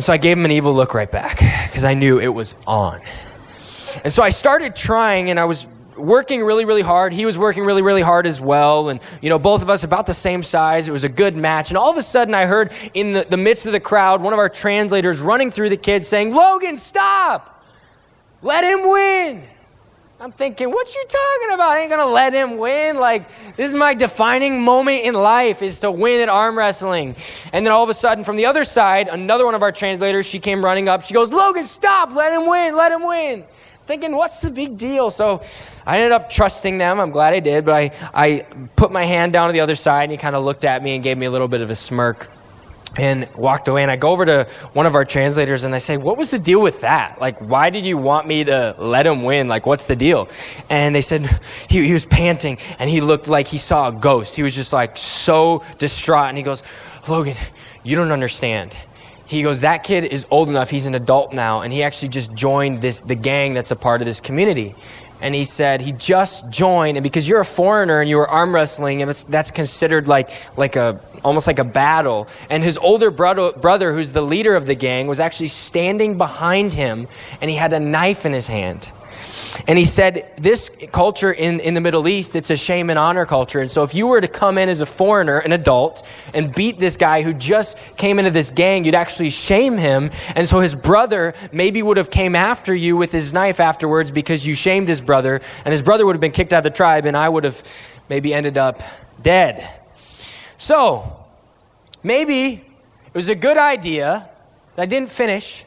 And 0.01 0.05
so 0.07 0.13
I 0.13 0.17
gave 0.17 0.35
him 0.35 0.45
an 0.45 0.51
evil 0.51 0.73
look 0.73 0.95
right 0.95 1.11
back 1.11 1.37
because 1.67 1.85
I 1.85 1.93
knew 1.93 2.19
it 2.19 2.29
was 2.29 2.55
on. 2.65 3.01
And 4.03 4.11
so 4.11 4.23
I 4.23 4.29
started 4.29 4.75
trying 4.75 5.29
and 5.29 5.39
I 5.39 5.45
was 5.45 5.67
working 5.95 6.41
really, 6.41 6.65
really 6.65 6.81
hard. 6.81 7.13
He 7.13 7.23
was 7.23 7.37
working 7.37 7.63
really, 7.65 7.83
really 7.83 8.01
hard 8.01 8.25
as 8.25 8.41
well. 8.41 8.89
And, 8.89 8.99
you 9.21 9.29
know, 9.29 9.37
both 9.37 9.61
of 9.61 9.69
us 9.69 9.83
about 9.83 10.07
the 10.07 10.13
same 10.15 10.41
size. 10.41 10.87
It 10.87 10.91
was 10.91 11.03
a 11.03 11.09
good 11.09 11.35
match. 11.35 11.69
And 11.69 11.77
all 11.77 11.91
of 11.91 11.97
a 11.97 12.01
sudden, 12.01 12.33
I 12.33 12.47
heard 12.47 12.71
in 12.95 13.13
the, 13.13 13.27
the 13.29 13.37
midst 13.37 13.67
of 13.67 13.73
the 13.73 13.79
crowd 13.79 14.23
one 14.23 14.33
of 14.33 14.39
our 14.39 14.49
translators 14.49 15.21
running 15.21 15.51
through 15.51 15.69
the 15.69 15.77
kids 15.77 16.07
saying, 16.07 16.33
Logan, 16.33 16.77
stop! 16.77 17.63
Let 18.41 18.63
him 18.63 18.89
win! 18.89 19.43
I'm 20.21 20.31
thinking, 20.31 20.69
what 20.69 20.93
you 20.93 21.03
talking 21.09 21.55
about? 21.55 21.71
I 21.71 21.79
ain't 21.79 21.89
gonna 21.89 22.05
let 22.05 22.31
him 22.31 22.59
win. 22.59 22.97
Like, 22.97 23.25
this 23.55 23.71
is 23.71 23.75
my 23.75 23.95
defining 23.95 24.61
moment 24.61 25.03
in 25.03 25.15
life 25.15 25.63
is 25.63 25.79
to 25.79 25.89
win 25.89 26.21
at 26.21 26.29
arm 26.29 26.55
wrestling. 26.55 27.15
And 27.51 27.65
then 27.65 27.73
all 27.73 27.83
of 27.83 27.89
a 27.89 27.95
sudden, 27.95 28.23
from 28.23 28.35
the 28.35 28.45
other 28.45 28.63
side, 28.63 29.07
another 29.07 29.45
one 29.45 29.55
of 29.55 29.63
our 29.63 29.71
translators, 29.71 30.27
she 30.27 30.37
came 30.37 30.63
running 30.63 30.87
up. 30.87 31.01
She 31.01 31.15
goes, 31.15 31.31
Logan, 31.31 31.63
stop, 31.63 32.13
let 32.13 32.39
him 32.39 32.47
win, 32.47 32.75
let 32.75 32.91
him 32.91 33.03
win. 33.03 33.45
Thinking, 33.87 34.15
what's 34.15 34.37
the 34.37 34.51
big 34.51 34.77
deal? 34.77 35.09
So 35.09 35.41
I 35.87 35.97
ended 35.97 36.11
up 36.11 36.29
trusting 36.29 36.77
them. 36.77 36.99
I'm 36.99 37.09
glad 37.09 37.33
I 37.33 37.39
did, 37.39 37.65
but 37.65 37.73
I, 37.73 37.91
I 38.13 38.45
put 38.75 38.91
my 38.91 39.05
hand 39.05 39.33
down 39.33 39.49
to 39.49 39.53
the 39.53 39.61
other 39.61 39.73
side 39.73 40.03
and 40.03 40.11
he 40.11 40.19
kind 40.19 40.35
of 40.35 40.43
looked 40.43 40.65
at 40.65 40.83
me 40.83 40.93
and 40.93 41.03
gave 41.03 41.17
me 41.17 41.25
a 41.25 41.31
little 41.31 41.47
bit 41.47 41.61
of 41.61 41.71
a 41.71 41.75
smirk 41.75 42.29
and 42.97 43.27
walked 43.35 43.67
away. 43.67 43.81
And 43.81 43.91
I 43.91 43.95
go 43.95 44.09
over 44.09 44.25
to 44.25 44.47
one 44.73 44.85
of 44.85 44.95
our 44.95 45.05
translators 45.05 45.63
and 45.63 45.73
I 45.73 45.77
say, 45.77 45.97
What 45.97 46.17
was 46.17 46.31
the 46.31 46.39
deal 46.39 46.61
with 46.61 46.81
that? 46.81 47.19
Like, 47.21 47.39
why 47.39 47.69
did 47.69 47.85
you 47.85 47.97
want 47.97 48.27
me 48.27 48.43
to 48.43 48.75
let 48.77 49.07
him 49.07 49.23
win? 49.23 49.47
Like, 49.47 49.65
what's 49.65 49.85
the 49.85 49.95
deal? 49.95 50.29
And 50.69 50.93
they 50.93 51.01
said, 51.01 51.39
He, 51.69 51.85
he 51.85 51.93
was 51.93 52.05
panting 52.05 52.57
and 52.79 52.89
he 52.89 53.01
looked 53.01 53.27
like 53.27 53.47
he 53.47 53.57
saw 53.57 53.89
a 53.89 53.91
ghost. 53.91 54.35
He 54.35 54.43
was 54.43 54.55
just 54.55 54.73
like 54.73 54.97
so 54.97 55.63
distraught. 55.77 56.29
And 56.29 56.37
he 56.37 56.43
goes, 56.43 56.63
Logan, 57.07 57.37
you 57.83 57.95
don't 57.95 58.11
understand. 58.11 58.75
He 59.25 59.43
goes, 59.43 59.61
That 59.61 59.83
kid 59.83 60.03
is 60.03 60.25
old 60.29 60.49
enough. 60.49 60.69
He's 60.69 60.85
an 60.85 60.95
adult 60.95 61.33
now. 61.33 61.61
And 61.61 61.71
he 61.71 61.83
actually 61.83 62.09
just 62.09 62.33
joined 62.33 62.77
this, 62.77 62.99
the 62.99 63.15
gang 63.15 63.53
that's 63.53 63.71
a 63.71 63.75
part 63.75 64.01
of 64.01 64.05
this 64.05 64.19
community 64.19 64.75
and 65.21 65.35
he 65.35 65.43
said 65.43 65.81
he 65.81 65.91
just 65.91 66.49
joined 66.49 66.97
and 66.97 67.03
because 67.03 67.27
you're 67.27 67.39
a 67.39 67.45
foreigner 67.45 68.01
and 68.01 68.09
you 68.09 68.17
were 68.17 68.27
arm 68.27 68.53
wrestling 68.53 69.01
and 69.01 69.11
that's 69.11 69.51
considered 69.51 70.07
like 70.07 70.31
like 70.57 70.75
a 70.75 70.99
almost 71.23 71.47
like 71.47 71.59
a 71.59 71.63
battle. 71.63 72.27
And 72.49 72.63
his 72.63 72.77
older 72.77 73.11
brother, 73.11 73.51
brother 73.51 73.93
who's 73.93 74.11
the 74.11 74.21
leader 74.21 74.55
of 74.55 74.65
the 74.65 74.75
gang 74.75 75.07
was 75.07 75.19
actually 75.19 75.49
standing 75.49 76.17
behind 76.17 76.73
him 76.73 77.07
and 77.39 77.49
he 77.49 77.57
had 77.57 77.73
a 77.73 77.79
knife 77.79 78.25
in 78.25 78.33
his 78.33 78.47
hand 78.47 78.91
and 79.67 79.77
he 79.77 79.85
said, 79.85 80.31
This 80.37 80.69
culture 80.91 81.31
in, 81.31 81.59
in 81.59 81.73
the 81.73 81.81
Middle 81.81 82.07
East, 82.07 82.35
it's 82.35 82.49
a 82.49 82.57
shame 82.57 82.89
and 82.89 82.97
honor 82.97 83.25
culture. 83.25 83.59
And 83.59 83.69
so 83.69 83.83
if 83.83 83.93
you 83.93 84.07
were 84.07 84.21
to 84.21 84.27
come 84.27 84.57
in 84.57 84.69
as 84.69 84.81
a 84.81 84.85
foreigner, 84.85 85.39
an 85.39 85.51
adult, 85.51 86.05
and 86.33 86.53
beat 86.53 86.79
this 86.79 86.97
guy 86.97 87.21
who 87.21 87.33
just 87.33 87.77
came 87.97 88.19
into 88.19 88.31
this 88.31 88.49
gang, 88.49 88.83
you'd 88.83 88.95
actually 88.95 89.29
shame 89.29 89.77
him. 89.77 90.11
And 90.35 90.47
so 90.47 90.59
his 90.59 90.75
brother 90.75 91.33
maybe 91.51 91.81
would 91.81 91.97
have 91.97 92.09
came 92.09 92.35
after 92.35 92.73
you 92.73 92.95
with 92.95 93.11
his 93.11 93.33
knife 93.33 93.59
afterwards 93.59 94.11
because 94.11 94.45
you 94.47 94.53
shamed 94.53 94.87
his 94.87 95.01
brother. 95.01 95.41
And 95.65 95.71
his 95.71 95.81
brother 95.81 96.05
would 96.05 96.15
have 96.15 96.21
been 96.21 96.31
kicked 96.31 96.53
out 96.53 96.59
of 96.59 96.63
the 96.63 96.69
tribe, 96.69 97.05
and 97.05 97.17
I 97.17 97.27
would 97.27 97.43
have 97.43 97.61
maybe 98.09 98.33
ended 98.33 98.57
up 98.57 98.81
dead. 99.21 99.69
So 100.57 101.25
maybe 102.03 102.53
it 102.53 103.13
was 103.13 103.29
a 103.29 103.35
good 103.35 103.57
idea 103.57 104.29
that 104.75 104.83
I 104.83 104.85
didn't 104.85 105.09
finish 105.09 105.65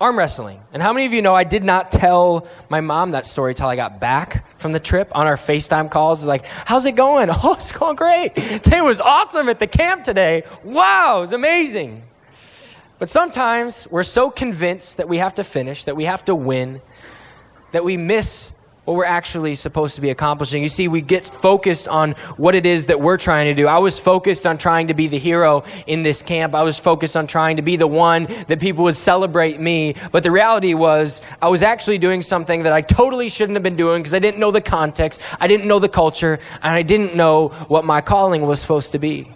arm 0.00 0.18
wrestling. 0.18 0.60
And 0.72 0.82
how 0.82 0.92
many 0.92 1.06
of 1.06 1.12
you 1.12 1.22
know 1.22 1.34
I 1.34 1.44
did 1.44 1.64
not 1.64 1.92
tell 1.92 2.46
my 2.68 2.80
mom 2.80 3.12
that 3.12 3.26
story 3.26 3.54
till 3.54 3.68
I 3.68 3.76
got 3.76 4.00
back 4.00 4.44
from 4.58 4.72
the 4.72 4.80
trip 4.80 5.10
on 5.14 5.26
our 5.26 5.36
FaceTime 5.36 5.90
calls? 5.90 6.24
Like, 6.24 6.44
how's 6.44 6.86
it 6.86 6.92
going? 6.92 7.30
Oh, 7.46 7.54
it's 7.54 7.72
going 7.72 7.96
great. 7.96 8.34
Today 8.34 8.80
was 8.80 9.00
awesome 9.00 9.48
at 9.48 9.58
the 9.58 9.66
camp 9.66 10.04
today. 10.04 10.44
Wow, 10.62 11.18
it 11.18 11.20
was 11.22 11.32
amazing. 11.32 12.02
But 12.98 13.10
sometimes 13.10 13.86
we're 13.90 14.02
so 14.02 14.30
convinced 14.30 14.96
that 14.96 15.08
we 15.08 15.18
have 15.18 15.34
to 15.34 15.44
finish, 15.44 15.84
that 15.84 15.96
we 15.96 16.04
have 16.04 16.24
to 16.24 16.34
win, 16.34 16.80
that 17.72 17.84
we 17.84 17.96
miss 17.96 18.53
what 18.84 18.96
we're 18.96 19.04
actually 19.04 19.54
supposed 19.54 19.94
to 19.94 20.00
be 20.00 20.10
accomplishing. 20.10 20.62
You 20.62 20.68
see, 20.68 20.88
we 20.88 21.00
get 21.00 21.34
focused 21.34 21.88
on 21.88 22.12
what 22.36 22.54
it 22.54 22.66
is 22.66 22.86
that 22.86 23.00
we're 23.00 23.16
trying 23.16 23.46
to 23.46 23.54
do. 23.54 23.66
I 23.66 23.78
was 23.78 23.98
focused 23.98 24.46
on 24.46 24.58
trying 24.58 24.88
to 24.88 24.94
be 24.94 25.06
the 25.06 25.18
hero 25.18 25.64
in 25.86 26.02
this 26.02 26.22
camp. 26.22 26.54
I 26.54 26.62
was 26.62 26.78
focused 26.78 27.16
on 27.16 27.26
trying 27.26 27.56
to 27.56 27.62
be 27.62 27.76
the 27.76 27.86
one 27.86 28.26
that 28.48 28.60
people 28.60 28.84
would 28.84 28.96
celebrate 28.96 29.58
me. 29.58 29.94
But 30.12 30.22
the 30.22 30.30
reality 30.30 30.74
was, 30.74 31.22
I 31.40 31.48
was 31.48 31.62
actually 31.62 31.98
doing 31.98 32.20
something 32.22 32.64
that 32.64 32.72
I 32.72 32.82
totally 32.82 33.28
shouldn't 33.28 33.56
have 33.56 33.62
been 33.62 33.76
doing 33.76 34.02
because 34.02 34.14
I 34.14 34.18
didn't 34.18 34.38
know 34.40 34.50
the 34.50 34.60
context, 34.60 35.20
I 35.40 35.46
didn't 35.46 35.66
know 35.66 35.78
the 35.78 35.88
culture, 35.88 36.38
and 36.62 36.74
I 36.74 36.82
didn't 36.82 37.14
know 37.14 37.48
what 37.68 37.84
my 37.84 38.00
calling 38.00 38.42
was 38.42 38.60
supposed 38.60 38.92
to 38.92 38.98
be. 38.98 39.30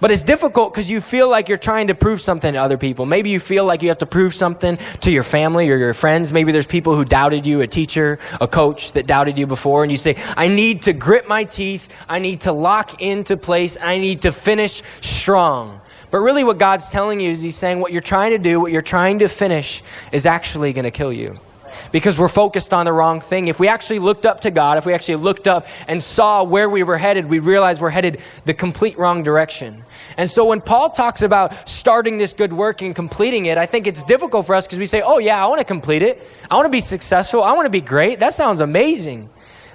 But 0.00 0.10
it's 0.10 0.22
difficult 0.22 0.72
because 0.72 0.90
you 0.90 1.00
feel 1.00 1.30
like 1.30 1.48
you're 1.48 1.58
trying 1.58 1.88
to 1.88 1.94
prove 1.94 2.20
something 2.20 2.52
to 2.52 2.58
other 2.58 2.78
people. 2.78 3.06
Maybe 3.06 3.30
you 3.30 3.40
feel 3.40 3.64
like 3.64 3.82
you 3.82 3.88
have 3.88 3.98
to 3.98 4.06
prove 4.06 4.34
something 4.34 4.78
to 5.00 5.10
your 5.10 5.22
family 5.22 5.70
or 5.70 5.76
your 5.76 5.94
friends. 5.94 6.32
Maybe 6.32 6.52
there's 6.52 6.66
people 6.66 6.96
who 6.96 7.04
doubted 7.04 7.46
you, 7.46 7.60
a 7.60 7.66
teacher, 7.66 8.18
a 8.40 8.48
coach 8.48 8.92
that 8.92 9.06
doubted 9.06 9.38
you 9.38 9.46
before, 9.46 9.82
and 9.82 9.92
you 9.92 9.98
say, 9.98 10.16
I 10.36 10.48
need 10.48 10.82
to 10.82 10.92
grit 10.92 11.28
my 11.28 11.44
teeth. 11.44 11.94
I 12.08 12.18
need 12.18 12.42
to 12.42 12.52
lock 12.52 13.02
into 13.02 13.36
place. 13.36 13.76
I 13.80 13.98
need 13.98 14.22
to 14.22 14.32
finish 14.32 14.82
strong. 15.00 15.80
But 16.10 16.18
really, 16.18 16.44
what 16.44 16.58
God's 16.58 16.88
telling 16.88 17.20
you 17.20 17.30
is 17.30 17.40
He's 17.40 17.56
saying 17.56 17.80
what 17.80 17.92
you're 17.92 18.02
trying 18.02 18.32
to 18.32 18.38
do, 18.38 18.60
what 18.60 18.70
you're 18.70 18.82
trying 18.82 19.20
to 19.20 19.28
finish, 19.28 19.82
is 20.12 20.26
actually 20.26 20.72
going 20.72 20.84
to 20.84 20.90
kill 20.90 21.12
you. 21.12 21.40
Because 21.90 22.18
we're 22.18 22.28
focused 22.28 22.72
on 22.72 22.86
the 22.86 22.92
wrong 22.92 23.20
thing. 23.20 23.48
If 23.48 23.60
we 23.60 23.68
actually 23.68 23.98
looked 23.98 24.26
up 24.26 24.40
to 24.40 24.50
God, 24.50 24.78
if 24.78 24.86
we 24.86 24.94
actually 24.94 25.16
looked 25.16 25.48
up 25.48 25.66
and 25.88 26.02
saw 26.02 26.42
where 26.42 26.68
we 26.68 26.82
were 26.82 26.98
headed, 26.98 27.26
we 27.26 27.38
realize 27.38 27.80
we're 27.80 27.90
headed 27.90 28.20
the 28.44 28.54
complete 28.54 28.98
wrong 28.98 29.22
direction. 29.22 29.84
And 30.16 30.30
so 30.30 30.44
when 30.46 30.60
Paul 30.60 30.90
talks 30.90 31.22
about 31.22 31.68
starting 31.68 32.18
this 32.18 32.32
good 32.32 32.52
work 32.52 32.82
and 32.82 32.94
completing 32.94 33.46
it, 33.46 33.58
I 33.58 33.66
think 33.66 33.86
it's 33.86 34.02
difficult 34.02 34.46
for 34.46 34.54
us 34.54 34.66
because 34.66 34.78
we 34.78 34.86
say, 34.86 35.02
oh, 35.02 35.18
yeah, 35.18 35.42
I 35.42 35.46
want 35.48 35.60
to 35.60 35.64
complete 35.64 36.02
it. 36.02 36.28
I 36.50 36.56
want 36.56 36.66
to 36.66 36.70
be 36.70 36.80
successful. 36.80 37.42
I 37.42 37.52
want 37.52 37.66
to 37.66 37.70
be 37.70 37.80
great. 37.80 38.18
That 38.18 38.34
sounds 38.34 38.60
amazing. 38.60 39.30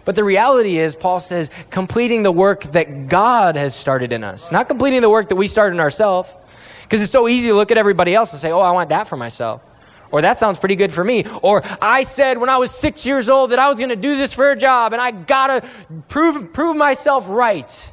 But 0.06 0.16
the 0.16 0.24
reality 0.24 0.78
is, 0.78 0.96
Paul 0.96 1.20
says, 1.20 1.52
completing 1.70 2.24
the 2.24 2.32
work 2.32 2.64
that 2.72 3.10
God 3.10 3.58
has 3.58 3.76
started 3.76 4.14
in 4.14 4.24
us, 4.24 4.54
not 4.54 4.70
completing 4.70 5.02
the 5.02 5.10
work 5.10 5.28
that 5.30 5.36
we 5.36 5.48
started 5.48 5.76
in 5.76 5.82
ourselves. 5.82 6.34
Because 6.84 7.02
it's 7.02 7.12
so 7.12 7.28
easy 7.28 7.50
to 7.50 7.54
look 7.54 7.70
at 7.70 7.78
everybody 7.78 8.16
else 8.16 8.32
and 8.32 8.40
say, 8.40 8.50
oh, 8.50 8.62
I 8.62 8.72
want 8.72 8.88
that 8.90 9.10
for 9.10 9.18
myself. 9.18 9.62
Or 10.12 10.22
that 10.22 10.40
sounds 10.40 10.58
pretty 10.58 10.76
good 10.76 10.92
for 10.92 11.04
me. 11.04 11.26
Or 11.42 11.64
I 11.82 12.04
said 12.04 12.38
when 12.38 12.50
I 12.50 12.58
was 12.58 12.72
six 12.72 13.06
years 13.06 13.30
old 13.30 13.52
that 13.52 13.60
I 13.60 13.68
was 13.70 13.78
going 13.78 13.90
to 13.90 13.96
do 13.96 14.16
this 14.16 14.34
for 14.34 14.52
a 14.52 14.56
job 14.56 14.94
and 14.94 15.02
I 15.02 15.12
got 15.12 15.48
to 15.48 15.70
prove, 16.08 16.54
prove 16.54 16.76
myself 16.76 17.26
right. 17.28 17.92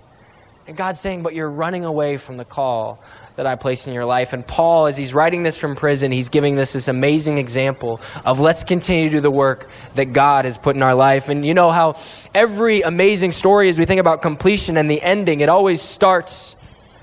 And 0.66 0.76
God's 0.76 1.00
saying, 1.00 1.22
but 1.22 1.34
you're 1.34 1.50
running 1.50 1.84
away 1.84 2.16
from 2.16 2.36
the 2.36 2.44
call 2.44 3.02
that 3.36 3.46
I 3.46 3.56
place 3.56 3.86
in 3.86 3.92
your 3.92 4.04
life. 4.04 4.32
And 4.32 4.46
Paul, 4.46 4.86
as 4.86 4.96
he's 4.96 5.12
writing 5.12 5.42
this 5.42 5.58
from 5.58 5.74
prison, 5.74 6.12
he's 6.12 6.28
giving 6.28 6.54
this 6.54 6.72
this 6.72 6.88
amazing 6.88 7.38
example 7.38 8.00
of 8.24 8.38
let's 8.38 8.62
continue 8.62 9.10
to 9.10 9.16
do 9.16 9.20
the 9.20 9.30
work 9.30 9.68
that 9.96 10.12
God 10.12 10.44
has 10.44 10.56
put 10.56 10.76
in 10.76 10.82
our 10.82 10.94
life. 10.94 11.28
And 11.28 11.44
you 11.44 11.52
know 11.52 11.70
how 11.70 11.96
every 12.32 12.82
amazing 12.82 13.32
story, 13.32 13.68
as 13.68 13.78
we 13.78 13.86
think 13.86 14.00
about 14.00 14.22
completion 14.22 14.76
and 14.76 14.88
the 14.88 15.02
ending, 15.02 15.40
it 15.40 15.48
always 15.48 15.82
starts 15.82 16.54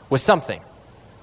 with 0.09 0.21
something. 0.21 0.61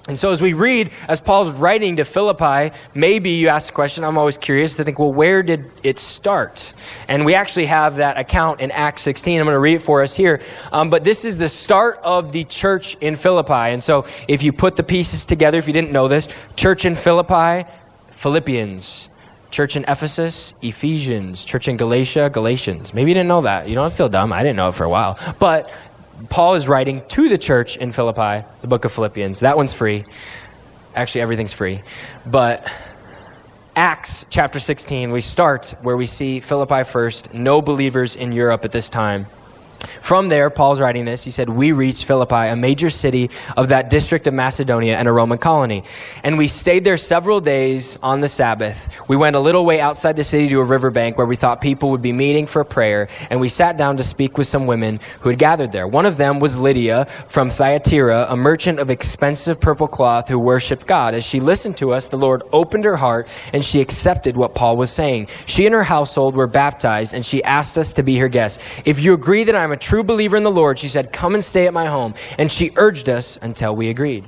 And 0.09 0.17
so, 0.17 0.31
as 0.31 0.41
we 0.41 0.53
read, 0.53 0.89
as 1.07 1.21
Paul's 1.21 1.51
writing 1.51 1.97
to 1.97 2.03
Philippi, 2.03 2.75
maybe 2.95 3.29
you 3.29 3.47
ask 3.49 3.67
the 3.67 3.75
question, 3.75 4.03
I'm 4.03 4.17
always 4.17 4.39
curious 4.39 4.75
to 4.77 4.83
think, 4.83 4.97
well, 4.97 5.13
where 5.13 5.43
did 5.43 5.69
it 5.83 5.99
start? 5.99 6.73
And 7.07 7.25
we 7.25 7.35
actually 7.35 7.67
have 7.67 7.97
that 7.97 8.17
account 8.17 8.59
in 8.59 8.71
Acts 8.71 9.03
16. 9.03 9.39
I'm 9.39 9.45
going 9.45 9.53
to 9.53 9.59
read 9.59 9.75
it 9.75 9.83
for 9.83 10.01
us 10.01 10.15
here. 10.15 10.41
Um, 10.71 10.89
but 10.89 11.03
this 11.03 11.25
is 11.25 11.37
the 11.37 11.47
start 11.47 11.99
of 12.03 12.31
the 12.31 12.43
church 12.43 12.95
in 13.01 13.15
Philippi. 13.15 13.53
And 13.53 13.83
so, 13.83 14.07
if 14.27 14.41
you 14.41 14.51
put 14.51 14.77
the 14.77 14.83
pieces 14.83 15.25
together, 15.25 15.59
if 15.59 15.67
you 15.67 15.73
didn't 15.73 15.91
know 15.91 16.07
this, 16.07 16.27
church 16.55 16.85
in 16.85 16.95
Philippi, 16.95 17.69
Philippians. 18.09 19.09
Church 19.51 19.75
in 19.75 19.83
Ephesus, 19.87 20.55
Ephesians. 20.63 21.45
Church 21.45 21.67
in 21.67 21.77
Galatia, 21.77 22.31
Galatians. 22.31 22.95
Maybe 22.95 23.11
you 23.11 23.15
didn't 23.15 23.29
know 23.29 23.41
that. 23.41 23.67
You 23.69 23.75
don't 23.75 23.93
feel 23.93 24.09
dumb. 24.09 24.33
I 24.33 24.41
didn't 24.41 24.55
know 24.55 24.69
it 24.69 24.75
for 24.75 24.85
a 24.85 24.89
while. 24.89 25.19
But 25.39 25.71
Paul 26.27 26.55
is 26.55 26.67
writing 26.67 27.01
to 27.09 27.29
the 27.29 27.37
church 27.37 27.77
in 27.77 27.91
Philippi, 27.91 28.45
the 28.61 28.67
book 28.67 28.83
of 28.83 28.91
Philippians. 28.91 29.39
That 29.39 29.55
one's 29.55 29.73
free. 29.73 30.03
Actually, 30.93 31.21
everything's 31.21 31.53
free. 31.53 31.81
But 32.25 32.69
Acts 33.75 34.25
chapter 34.29 34.59
16, 34.59 35.11
we 35.11 35.21
start 35.21 35.73
where 35.81 35.95
we 35.95 36.05
see 36.05 36.41
Philippi 36.41 36.83
first, 36.83 37.33
no 37.33 37.61
believers 37.61 38.17
in 38.17 38.33
Europe 38.33 38.65
at 38.65 38.71
this 38.71 38.89
time. 38.89 39.27
From 40.01 40.29
there, 40.29 40.49
Paul's 40.49 40.79
writing 40.79 41.05
this. 41.05 41.23
He 41.23 41.31
said, 41.31 41.49
We 41.49 41.71
reached 41.71 42.05
Philippi, 42.05 42.47
a 42.47 42.55
major 42.55 42.89
city 42.89 43.29
of 43.55 43.69
that 43.69 43.89
district 43.89 44.27
of 44.27 44.33
Macedonia 44.33 44.97
and 44.97 45.07
a 45.07 45.11
Roman 45.11 45.37
colony. 45.37 45.83
And 46.23 46.37
we 46.37 46.47
stayed 46.47 46.83
there 46.83 46.97
several 46.97 47.41
days 47.41 47.97
on 48.03 48.21
the 48.21 48.27
Sabbath. 48.27 48.89
We 49.07 49.15
went 49.15 49.35
a 49.35 49.39
little 49.39 49.65
way 49.65 49.79
outside 49.79 50.15
the 50.15 50.23
city 50.23 50.49
to 50.49 50.59
a 50.59 50.63
riverbank 50.63 51.17
where 51.17 51.27
we 51.27 51.35
thought 51.35 51.61
people 51.61 51.91
would 51.91 52.01
be 52.01 52.13
meeting 52.13 52.45
for 52.45 52.63
prayer. 52.63 53.07
And 53.29 53.39
we 53.39 53.49
sat 53.49 53.77
down 53.77 53.97
to 53.97 54.03
speak 54.03 54.37
with 54.37 54.47
some 54.47 54.67
women 54.67 54.99
who 55.21 55.29
had 55.29 55.39
gathered 55.39 55.71
there. 55.71 55.87
One 55.87 56.05
of 56.05 56.17
them 56.17 56.39
was 56.39 56.57
Lydia 56.57 57.07
from 57.27 57.49
Thyatira, 57.49 58.27
a 58.29 58.35
merchant 58.35 58.79
of 58.79 58.89
expensive 58.89 59.59
purple 59.61 59.87
cloth 59.87 60.27
who 60.27 60.39
worshiped 60.39 60.87
God. 60.87 61.13
As 61.13 61.25
she 61.25 61.39
listened 61.39 61.77
to 61.77 61.93
us, 61.93 62.07
the 62.07 62.17
Lord 62.17 62.43
opened 62.51 62.85
her 62.85 62.97
heart 62.97 63.27
and 63.53 63.63
she 63.63 63.81
accepted 63.81 64.35
what 64.35 64.55
Paul 64.55 64.77
was 64.77 64.91
saying. 64.91 65.27
She 65.45 65.65
and 65.65 65.73
her 65.73 65.83
household 65.83 66.35
were 66.35 66.47
baptized 66.47 67.13
and 67.13 67.25
she 67.25 67.43
asked 67.43 67.77
us 67.77 67.93
to 67.93 68.03
be 68.03 68.17
her 68.17 68.29
guests. 68.29 68.63
If 68.85 68.99
you 68.99 69.13
agree 69.13 69.43
that 69.43 69.55
I'm 69.55 69.68
I'm 69.69 69.73
a 69.73 69.77
true 69.77 70.01
believer 70.03 70.35
in 70.35 70.41
the 70.41 70.49
Lord, 70.49 70.79
she 70.79 70.87
said, 70.87 71.13
Come 71.13 71.35
and 71.35 71.43
stay 71.43 71.67
at 71.67 71.73
my 71.73 71.85
home. 71.85 72.15
And 72.39 72.51
she 72.51 72.71
urged 72.75 73.07
us 73.07 73.37
until 73.39 73.75
we 73.75 73.89
agreed. 73.89 74.25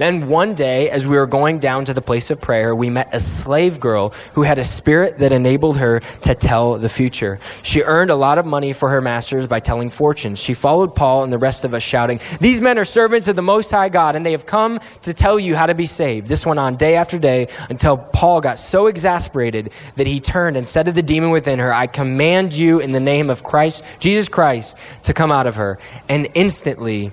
Then 0.00 0.28
one 0.28 0.54
day, 0.54 0.88
as 0.88 1.06
we 1.06 1.14
were 1.14 1.26
going 1.26 1.58
down 1.58 1.84
to 1.84 1.92
the 1.92 2.00
place 2.00 2.30
of 2.30 2.40
prayer, 2.40 2.74
we 2.74 2.88
met 2.88 3.10
a 3.12 3.20
slave 3.20 3.78
girl 3.78 4.14
who 4.32 4.44
had 4.44 4.58
a 4.58 4.64
spirit 4.64 5.18
that 5.18 5.30
enabled 5.30 5.76
her 5.76 6.00
to 6.22 6.34
tell 6.34 6.78
the 6.78 6.88
future. 6.88 7.38
She 7.62 7.82
earned 7.82 8.10
a 8.10 8.14
lot 8.14 8.38
of 8.38 8.46
money 8.46 8.72
for 8.72 8.88
her 8.88 9.02
masters 9.02 9.46
by 9.46 9.60
telling 9.60 9.90
fortunes. 9.90 10.38
She 10.38 10.54
followed 10.54 10.94
Paul 10.94 11.22
and 11.24 11.30
the 11.30 11.36
rest 11.36 11.66
of 11.66 11.74
us, 11.74 11.82
shouting, 11.82 12.18
These 12.40 12.62
men 12.62 12.78
are 12.78 12.84
servants 12.86 13.28
of 13.28 13.36
the 13.36 13.42
Most 13.42 13.70
High 13.70 13.90
God, 13.90 14.16
and 14.16 14.24
they 14.24 14.30
have 14.32 14.46
come 14.46 14.80
to 15.02 15.12
tell 15.12 15.38
you 15.38 15.54
how 15.54 15.66
to 15.66 15.74
be 15.74 15.84
saved. 15.84 16.28
This 16.28 16.46
went 16.46 16.58
on 16.58 16.76
day 16.76 16.96
after 16.96 17.18
day 17.18 17.48
until 17.68 17.98
Paul 17.98 18.40
got 18.40 18.58
so 18.58 18.86
exasperated 18.86 19.70
that 19.96 20.06
he 20.06 20.18
turned 20.18 20.56
and 20.56 20.66
said 20.66 20.86
to 20.86 20.92
the 20.92 21.02
demon 21.02 21.28
within 21.28 21.58
her, 21.58 21.74
I 21.74 21.86
command 21.86 22.54
you 22.54 22.78
in 22.78 22.92
the 22.92 23.00
name 23.00 23.28
of 23.28 23.44
Christ, 23.44 23.84
Jesus 23.98 24.30
Christ, 24.30 24.78
to 25.02 25.12
come 25.12 25.30
out 25.30 25.46
of 25.46 25.56
her. 25.56 25.78
And 26.08 26.26
instantly 26.32 27.12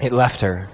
it 0.00 0.12
left 0.12 0.42
her. 0.42 0.68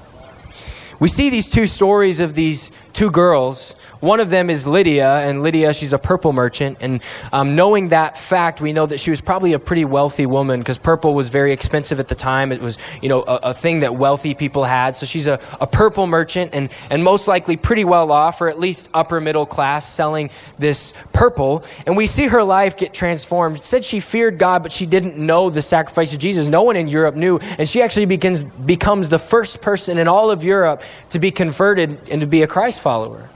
We 0.99 1.09
see 1.09 1.29
these 1.31 1.49
two 1.49 1.67
stories 1.67 2.21
of 2.21 2.35
these 2.35 2.71
two 2.97 3.11
girls 3.11 3.77
one 4.01 4.21
of 4.21 4.31
them 4.31 4.51
is 4.51 4.67
Lydia, 4.67 5.17
and 5.27 5.43
Lydia, 5.43 5.73
she's 5.73 5.93
a 5.93 5.99
purple 5.99 6.33
merchant. 6.33 6.79
And 6.81 7.03
um, 7.33 7.55
knowing 7.55 7.89
that 7.89 8.17
fact, 8.17 8.61
we 8.61 8.73
know 8.73 8.87
that 8.87 9.01
she 9.01 9.11
was 9.11 9.21
probably 9.21 9.55
a 9.55 9.59
pretty 9.59 9.85
wealthy 9.85 10.27
woman 10.27 10.61
because 10.61 10.79
purple 10.79 11.15
was 11.15 11.29
very 11.29 11.53
expensive 11.53 11.99
at 11.99 12.09
the 12.09 12.15
time. 12.15 12.53
It 12.53 12.61
was, 12.61 12.79
you 13.01 13.09
know, 13.09 13.23
a, 13.23 13.37
a 13.37 13.55
thing 13.55 13.81
that 13.81 13.97
wealthy 13.97 14.35
people 14.35 14.65
had. 14.65 14.97
So 14.97 15.07
she's 15.07 15.27
a, 15.27 15.41
a 15.61 15.67
purple 15.67 16.07
merchant 16.07 16.51
and, 16.53 16.71
and 16.91 17.03
most 17.03 17.27
likely 17.27 17.57
pretty 17.57 17.85
well 17.85 18.13
off, 18.13 18.41
or 18.41 18.49
at 18.49 18.59
least 18.59 18.91
upper 18.93 19.21
middle 19.21 19.47
class, 19.47 19.91
selling 19.91 20.31
this 20.59 20.93
purple. 21.13 21.65
And 21.87 21.97
we 21.97 22.07
see 22.07 22.27
her 22.27 22.43
life 22.43 22.77
get 22.77 22.93
transformed. 22.93 23.57
It 23.57 23.65
said 23.65 23.85
she 23.85 24.01
feared 24.01 24.39
God, 24.39 24.63
but 24.63 24.73
she 24.73 24.85
didn't 24.85 25.17
know 25.17 25.49
the 25.49 25.63
sacrifice 25.63 26.13
of 26.13 26.19
Jesus. 26.19 26.47
No 26.47 26.63
one 26.63 26.77
in 26.77 26.87
Europe 26.87 27.15
knew. 27.15 27.39
And 27.39 27.69
she 27.69 27.81
actually 27.81 28.07
begins, 28.07 28.45
becomes 28.45 29.09
the 29.09 29.19
first 29.19 29.63
person 29.63 29.99
in 29.99 30.07
all 30.07 30.31
of 30.31 30.45
Europe 30.45 30.83
to 31.11 31.19
be 31.19 31.31
converted 31.31 31.99
and 32.11 32.21
to 32.21 32.27
be 32.27 32.43
a 32.43 32.47
Christ 32.47 32.83
follower. 32.87 33.29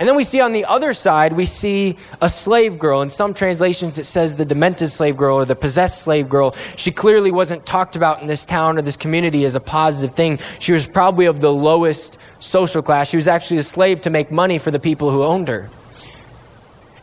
And 0.00 0.08
then 0.08 0.16
we 0.16 0.24
see 0.24 0.40
on 0.40 0.50
the 0.50 0.64
other 0.64 0.92
side, 0.92 1.32
we 1.32 1.44
see 1.44 1.96
a 2.20 2.28
slave 2.28 2.76
girl. 2.76 3.02
In 3.02 3.10
some 3.10 3.32
translations, 3.32 4.00
it 4.00 4.06
says 4.06 4.34
the 4.34 4.44
demented 4.44 4.88
slave 4.88 5.16
girl 5.16 5.36
or 5.36 5.44
the 5.44 5.54
possessed 5.54 6.02
slave 6.02 6.28
girl. 6.28 6.56
She 6.74 6.90
clearly 6.90 7.30
wasn't 7.30 7.64
talked 7.64 7.94
about 7.94 8.20
in 8.20 8.26
this 8.26 8.44
town 8.44 8.78
or 8.78 8.82
this 8.82 8.96
community 8.96 9.44
as 9.44 9.54
a 9.54 9.60
positive 9.60 10.16
thing. 10.16 10.40
She 10.58 10.72
was 10.72 10.88
probably 10.88 11.26
of 11.26 11.40
the 11.40 11.52
lowest 11.52 12.18
social 12.40 12.82
class. 12.82 13.08
She 13.10 13.16
was 13.16 13.28
actually 13.28 13.58
a 13.58 13.62
slave 13.62 14.00
to 14.00 14.10
make 14.10 14.32
money 14.32 14.58
for 14.58 14.72
the 14.72 14.80
people 14.80 15.12
who 15.12 15.22
owned 15.22 15.46
her. 15.46 15.70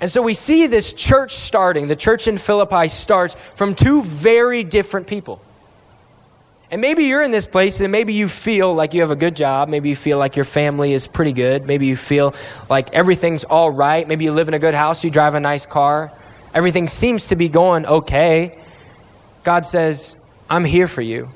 And 0.01 0.11
so 0.11 0.21
we 0.21 0.33
see 0.33 0.67
this 0.67 0.91
church 0.91 1.35
starting. 1.35 1.87
The 1.87 1.95
church 1.95 2.27
in 2.27 2.37
Philippi 2.37 2.89
starts 2.89 3.37
from 3.55 3.75
two 3.75 4.03
very 4.03 4.65
different 4.65 5.07
people. 5.07 5.39
And 6.69 6.81
maybe 6.81 7.05
you're 7.05 7.23
in 7.23 7.31
this 7.31 7.47
place 7.47 7.79
and 7.79 7.91
maybe 7.91 8.13
you 8.13 8.27
feel 8.27 8.73
like 8.73 8.93
you 8.93 9.01
have 9.01 9.11
a 9.11 9.15
good 9.15 9.35
job. 9.35 9.69
Maybe 9.69 9.89
you 9.89 9.95
feel 9.95 10.17
like 10.17 10.35
your 10.35 10.45
family 10.45 10.91
is 10.91 11.07
pretty 11.07 11.31
good. 11.31 11.65
Maybe 11.65 11.85
you 11.85 11.95
feel 11.95 12.35
like 12.69 12.93
everything's 12.93 13.45
all 13.45 13.71
right. 13.71 14.05
Maybe 14.05 14.25
you 14.25 14.33
live 14.33 14.49
in 14.49 14.53
a 14.53 14.59
good 14.59 14.73
house, 14.73 15.03
you 15.03 15.09
drive 15.09 15.33
a 15.35 15.39
nice 15.39 15.65
car. 15.65 16.11
Everything 16.53 16.87
seems 16.87 17.27
to 17.27 17.35
be 17.35 17.47
going 17.47 17.85
okay. 17.85 18.57
God 19.43 19.65
says, 19.65 20.17
I'm 20.49 20.65
here 20.65 20.87
for 20.87 21.01
you. 21.01 21.29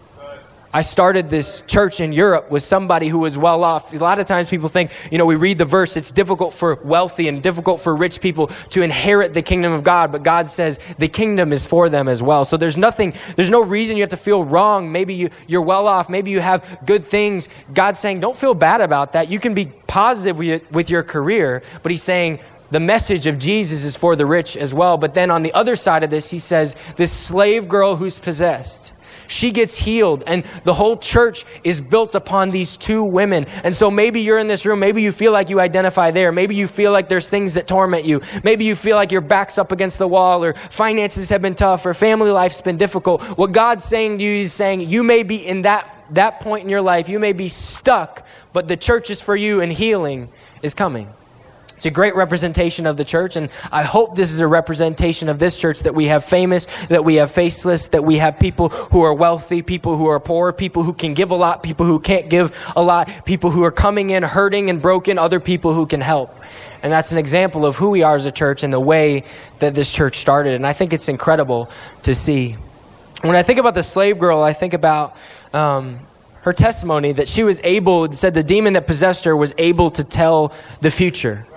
I 0.73 0.81
started 0.81 1.29
this 1.29 1.61
church 1.67 1.99
in 1.99 2.13
Europe 2.13 2.49
with 2.49 2.63
somebody 2.63 3.09
who 3.09 3.19
was 3.19 3.37
well 3.37 3.63
off. 3.63 3.93
A 3.93 3.97
lot 3.97 4.19
of 4.19 4.25
times 4.25 4.49
people 4.49 4.69
think, 4.69 4.91
you 5.11 5.17
know, 5.17 5.25
we 5.25 5.35
read 5.35 5.57
the 5.57 5.65
verse, 5.65 5.97
it's 5.97 6.11
difficult 6.11 6.53
for 6.53 6.75
wealthy 6.75 7.27
and 7.27 7.43
difficult 7.43 7.81
for 7.81 7.93
rich 7.93 8.21
people 8.21 8.49
to 8.69 8.81
inherit 8.81 9.33
the 9.33 9.41
kingdom 9.41 9.73
of 9.73 9.83
God, 9.83 10.13
but 10.13 10.23
God 10.23 10.47
says 10.47 10.79
the 10.97 11.09
kingdom 11.09 11.51
is 11.51 11.65
for 11.65 11.89
them 11.89 12.07
as 12.07 12.23
well. 12.23 12.45
So 12.45 12.55
there's 12.55 12.77
nothing, 12.77 13.13
there's 13.35 13.49
no 13.49 13.61
reason 13.61 13.97
you 13.97 14.03
have 14.03 14.11
to 14.11 14.17
feel 14.17 14.45
wrong. 14.45 14.93
Maybe 14.93 15.13
you, 15.13 15.29
you're 15.45 15.61
well 15.61 15.87
off. 15.87 16.07
Maybe 16.07 16.31
you 16.31 16.39
have 16.39 16.79
good 16.85 17.05
things. 17.05 17.49
God's 17.73 17.99
saying, 17.99 18.21
don't 18.21 18.37
feel 18.37 18.53
bad 18.53 18.79
about 18.79 19.11
that. 19.11 19.29
You 19.29 19.39
can 19.39 19.53
be 19.53 19.65
positive 19.87 20.37
with, 20.37 20.71
with 20.71 20.89
your 20.89 21.03
career, 21.03 21.63
but 21.83 21.91
He's 21.91 22.03
saying, 22.03 22.39
the 22.69 22.79
message 22.79 23.27
of 23.27 23.37
Jesus 23.37 23.83
is 23.83 23.97
for 23.97 24.15
the 24.15 24.25
rich 24.25 24.55
as 24.55 24.73
well. 24.73 24.97
But 24.97 25.13
then 25.13 25.29
on 25.29 25.41
the 25.41 25.51
other 25.51 25.75
side 25.75 26.03
of 26.03 26.09
this, 26.09 26.29
he 26.29 26.39
says, 26.39 26.77
this 26.95 27.11
slave 27.11 27.67
girl 27.67 27.97
who's 27.97 28.17
possessed 28.17 28.93
she 29.31 29.51
gets 29.51 29.77
healed, 29.77 30.23
and 30.27 30.43
the 30.65 30.73
whole 30.73 30.97
church 30.97 31.45
is 31.63 31.79
built 31.79 32.15
upon 32.15 32.51
these 32.51 32.75
two 32.75 33.01
women. 33.01 33.45
And 33.63 33.73
so 33.73 33.89
maybe 33.89 34.19
you're 34.19 34.39
in 34.39 34.47
this 34.47 34.65
room, 34.65 34.79
maybe 34.79 35.01
you 35.01 35.13
feel 35.13 35.31
like 35.31 35.50
you 35.50 35.59
identify 35.59 36.11
there, 36.11 36.33
maybe 36.33 36.53
you 36.53 36.67
feel 36.67 36.91
like 36.91 37.07
there's 37.07 37.29
things 37.29 37.53
that 37.53 37.65
torment 37.65 38.03
you, 38.03 38.21
maybe 38.43 38.65
you 38.65 38.75
feel 38.75 38.97
like 38.97 39.11
your 39.11 39.21
back's 39.21 39.57
up 39.57 39.71
against 39.71 40.00
the 40.00 40.07
wall, 40.07 40.43
or 40.43 40.53
finances 40.69 41.29
have 41.29 41.41
been 41.41 41.55
tough, 41.55 41.85
or 41.85 41.93
family 41.93 42.29
life's 42.29 42.59
been 42.59 42.77
difficult. 42.77 43.21
What 43.38 43.53
God's 43.53 43.85
saying 43.85 44.17
to 44.17 44.23
you 44.23 44.41
is 44.41 44.51
saying, 44.51 44.81
you 44.81 45.01
may 45.01 45.23
be 45.23 45.38
in 45.38 45.61
that, 45.61 45.88
that 46.09 46.41
point 46.41 46.63
in 46.63 46.69
your 46.69 46.81
life, 46.81 47.07
you 47.07 47.17
may 47.17 47.31
be 47.31 47.47
stuck, 47.47 48.27
but 48.51 48.67
the 48.67 48.75
church 48.75 49.09
is 49.09 49.21
for 49.21 49.35
you, 49.35 49.61
and 49.61 49.71
healing 49.71 50.27
is 50.61 50.73
coming. 50.73 51.07
It's 51.81 51.88
a 51.88 51.89
great 51.89 52.15
representation 52.15 52.85
of 52.85 52.95
the 52.95 53.03
church, 53.03 53.35
and 53.35 53.50
I 53.71 53.81
hope 53.81 54.15
this 54.15 54.29
is 54.29 54.39
a 54.39 54.45
representation 54.45 55.29
of 55.29 55.39
this 55.39 55.57
church 55.57 55.79
that 55.79 55.95
we 55.95 56.05
have 56.09 56.23
famous, 56.23 56.67
that 56.89 57.03
we 57.03 57.15
have 57.15 57.31
faceless, 57.31 57.88
that 57.88 58.03
we 58.03 58.17
have 58.17 58.38
people 58.38 58.69
who 58.69 59.01
are 59.01 59.15
wealthy, 59.15 59.63
people 59.63 59.97
who 59.97 60.05
are 60.05 60.19
poor, 60.19 60.53
people 60.53 60.83
who 60.83 60.93
can 60.93 61.15
give 61.15 61.31
a 61.31 61.35
lot, 61.35 61.63
people 61.63 61.88
who 61.88 62.00
can't 62.00 62.29
give 62.29 62.55
a 62.75 62.83
lot, 62.83 63.09
people 63.25 63.50
who 63.50 63.63
are 63.63 63.71
coming 63.71 64.11
in 64.11 64.21
hurting 64.21 64.69
and 64.69 64.79
broken, 64.79 65.17
other 65.17 65.39
people 65.39 65.73
who 65.73 65.88
can 65.88 66.01
help. 66.01 66.38
And 66.83 66.93
that's 66.93 67.11
an 67.13 67.17
example 67.17 67.65
of 67.65 67.77
who 67.77 67.89
we 67.89 68.03
are 68.03 68.13
as 68.13 68.27
a 68.27 68.31
church 68.31 68.61
and 68.61 68.71
the 68.71 68.79
way 68.79 69.23
that 69.57 69.73
this 69.73 69.91
church 69.91 70.17
started. 70.17 70.53
And 70.53 70.67
I 70.67 70.73
think 70.73 70.93
it's 70.93 71.09
incredible 71.09 71.67
to 72.03 72.13
see. 72.13 72.57
When 73.21 73.35
I 73.35 73.41
think 73.41 73.57
about 73.57 73.73
the 73.73 73.81
slave 73.81 74.19
girl, 74.19 74.43
I 74.43 74.53
think 74.53 74.75
about 74.75 75.15
um, 75.51 76.00
her 76.41 76.53
testimony 76.53 77.11
that 77.13 77.27
she 77.27 77.43
was 77.43 77.59
able, 77.63 78.13
said 78.13 78.35
the 78.35 78.43
demon 78.43 78.73
that 78.73 78.85
possessed 78.85 79.23
her 79.23 79.35
was 79.35 79.51
able 79.57 79.89
to 79.89 80.03
tell 80.03 80.53
the 80.81 80.91
future. 80.91 81.47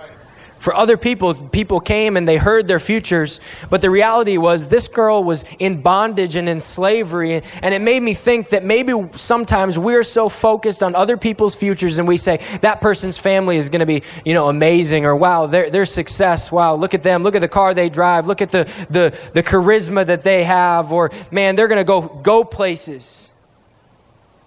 For 0.65 0.75
other 0.75 0.97
people, 0.97 1.31
people 1.35 1.79
came 1.79 2.17
and 2.17 2.27
they 2.27 2.37
heard 2.37 2.67
their 2.67 2.79
futures, 2.79 3.39
but 3.69 3.83
the 3.83 3.91
reality 3.91 4.37
was 4.37 4.67
this 4.67 4.87
girl 4.87 5.23
was 5.23 5.45
in 5.59 5.83
bondage 5.83 6.35
and 6.35 6.49
in 6.49 6.59
slavery. 6.59 7.43
And 7.61 7.75
it 7.75 7.83
made 7.83 8.01
me 8.01 8.15
think 8.15 8.49
that 8.49 8.65
maybe 8.65 8.91
sometimes 9.13 9.77
we're 9.77 10.01
so 10.01 10.27
focused 10.27 10.81
on 10.81 10.95
other 10.95 11.17
people's 11.17 11.55
futures 11.55 11.99
and 11.99 12.07
we 12.07 12.17
say, 12.17 12.39
that 12.61 12.81
person's 12.81 13.19
family 13.19 13.57
is 13.57 13.69
going 13.69 13.81
to 13.81 13.85
be, 13.85 14.01
you 14.25 14.33
know, 14.33 14.49
amazing, 14.49 15.05
or 15.05 15.15
wow, 15.15 15.45
their, 15.45 15.69
their 15.69 15.85
success, 15.85 16.51
wow, 16.51 16.73
look 16.73 16.95
at 16.95 17.03
them, 17.03 17.21
look 17.21 17.35
at 17.35 17.41
the 17.41 17.47
car 17.47 17.75
they 17.75 17.87
drive, 17.87 18.25
look 18.25 18.41
at 18.41 18.49
the, 18.49 18.63
the, 18.89 19.15
the 19.35 19.43
charisma 19.43 20.03
that 20.03 20.23
they 20.23 20.45
have, 20.45 20.91
or 20.91 21.11
man, 21.29 21.55
they're 21.55 21.67
going 21.67 21.77
to 21.77 21.83
go, 21.83 22.01
go 22.01 22.43
places. 22.43 23.29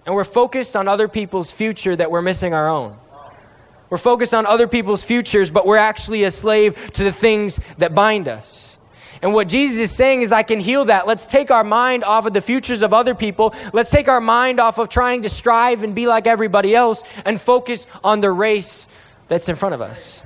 And 0.05 0.13
we're 0.13 0.25
focused 0.25 0.75
on 0.75 0.89
other 0.89 1.07
people's 1.07 1.53
future 1.53 1.95
that 1.95 2.11
we're 2.11 2.21
missing 2.21 2.53
our 2.53 2.67
own. 2.67 2.97
We're 3.89 3.97
focused 3.97 4.33
on 4.33 4.45
other 4.45 4.67
people's 4.67 5.03
futures, 5.03 5.49
but 5.49 5.65
we're 5.65 5.77
actually 5.77 6.23
a 6.23 6.31
slave 6.31 6.91
to 6.93 7.03
the 7.03 7.11
things 7.11 7.59
that 7.77 7.95
bind 7.95 8.27
us. 8.27 8.77
And 9.21 9.33
what 9.33 9.49
Jesus 9.49 9.79
is 9.79 9.91
saying 9.95 10.21
is, 10.21 10.31
I 10.31 10.43
can 10.43 10.59
heal 10.59 10.85
that. 10.85 11.05
Let's 11.05 11.25
take 11.25 11.51
our 11.51 11.63
mind 11.63 12.03
off 12.03 12.25
of 12.25 12.33
the 12.33 12.41
futures 12.41 12.81
of 12.81 12.93
other 12.93 13.13
people. 13.13 13.53
Let's 13.73 13.89
take 13.89 14.07
our 14.07 14.21
mind 14.21 14.59
off 14.59 14.77
of 14.77 14.87
trying 14.87 15.23
to 15.23 15.29
strive 15.29 15.83
and 15.83 15.93
be 15.93 16.07
like 16.07 16.25
everybody 16.25 16.73
else 16.73 17.03
and 17.25 17.39
focus 17.39 17.85
on 18.03 18.21
the 18.21 18.31
race 18.31 18.87
that's 19.27 19.49
in 19.49 19.55
front 19.55 19.75
of 19.75 19.81
us. 19.81 20.21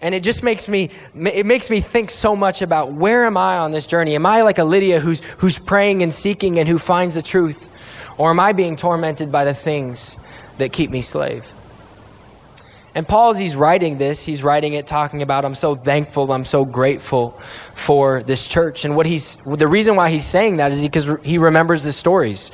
And 0.00 0.14
it 0.14 0.22
just 0.22 0.42
makes 0.42 0.68
me, 0.68 0.90
it 1.14 1.46
makes 1.46 1.68
me 1.70 1.80
think 1.80 2.10
so 2.10 2.34
much 2.34 2.62
about 2.62 2.92
where 2.92 3.26
am 3.26 3.36
I 3.36 3.58
on 3.58 3.70
this 3.70 3.86
journey? 3.86 4.14
Am 4.14 4.26
I 4.26 4.42
like 4.42 4.58
a 4.58 4.64
Lydia 4.64 5.00
who's, 5.00 5.20
who's 5.38 5.58
praying 5.58 6.02
and 6.02 6.12
seeking 6.12 6.58
and 6.58 6.68
who 6.68 6.78
finds 6.78 7.14
the 7.14 7.22
truth? 7.22 7.68
Or 8.16 8.30
am 8.30 8.40
I 8.40 8.52
being 8.52 8.76
tormented 8.76 9.30
by 9.30 9.44
the 9.44 9.54
things 9.54 10.18
that 10.58 10.72
keep 10.72 10.90
me 10.90 11.02
slave? 11.02 11.46
And 12.94 13.08
Paul, 13.08 13.30
as 13.30 13.38
he's 13.40 13.56
writing 13.56 13.98
this, 13.98 14.24
he's 14.24 14.44
writing 14.44 14.74
it 14.74 14.86
talking 14.86 15.22
about, 15.22 15.44
I'm 15.44 15.56
so 15.56 15.74
thankful, 15.74 16.30
I'm 16.30 16.44
so 16.44 16.64
grateful 16.64 17.30
for 17.74 18.22
this 18.22 18.46
church. 18.46 18.84
And 18.84 18.94
what 18.94 19.06
he's, 19.06 19.38
the 19.38 19.66
reason 19.66 19.96
why 19.96 20.10
he's 20.10 20.24
saying 20.24 20.58
that 20.58 20.70
is 20.70 20.82
because 20.82 21.10
he 21.24 21.38
remembers 21.38 21.82
the 21.82 21.92
stories. 21.92 22.52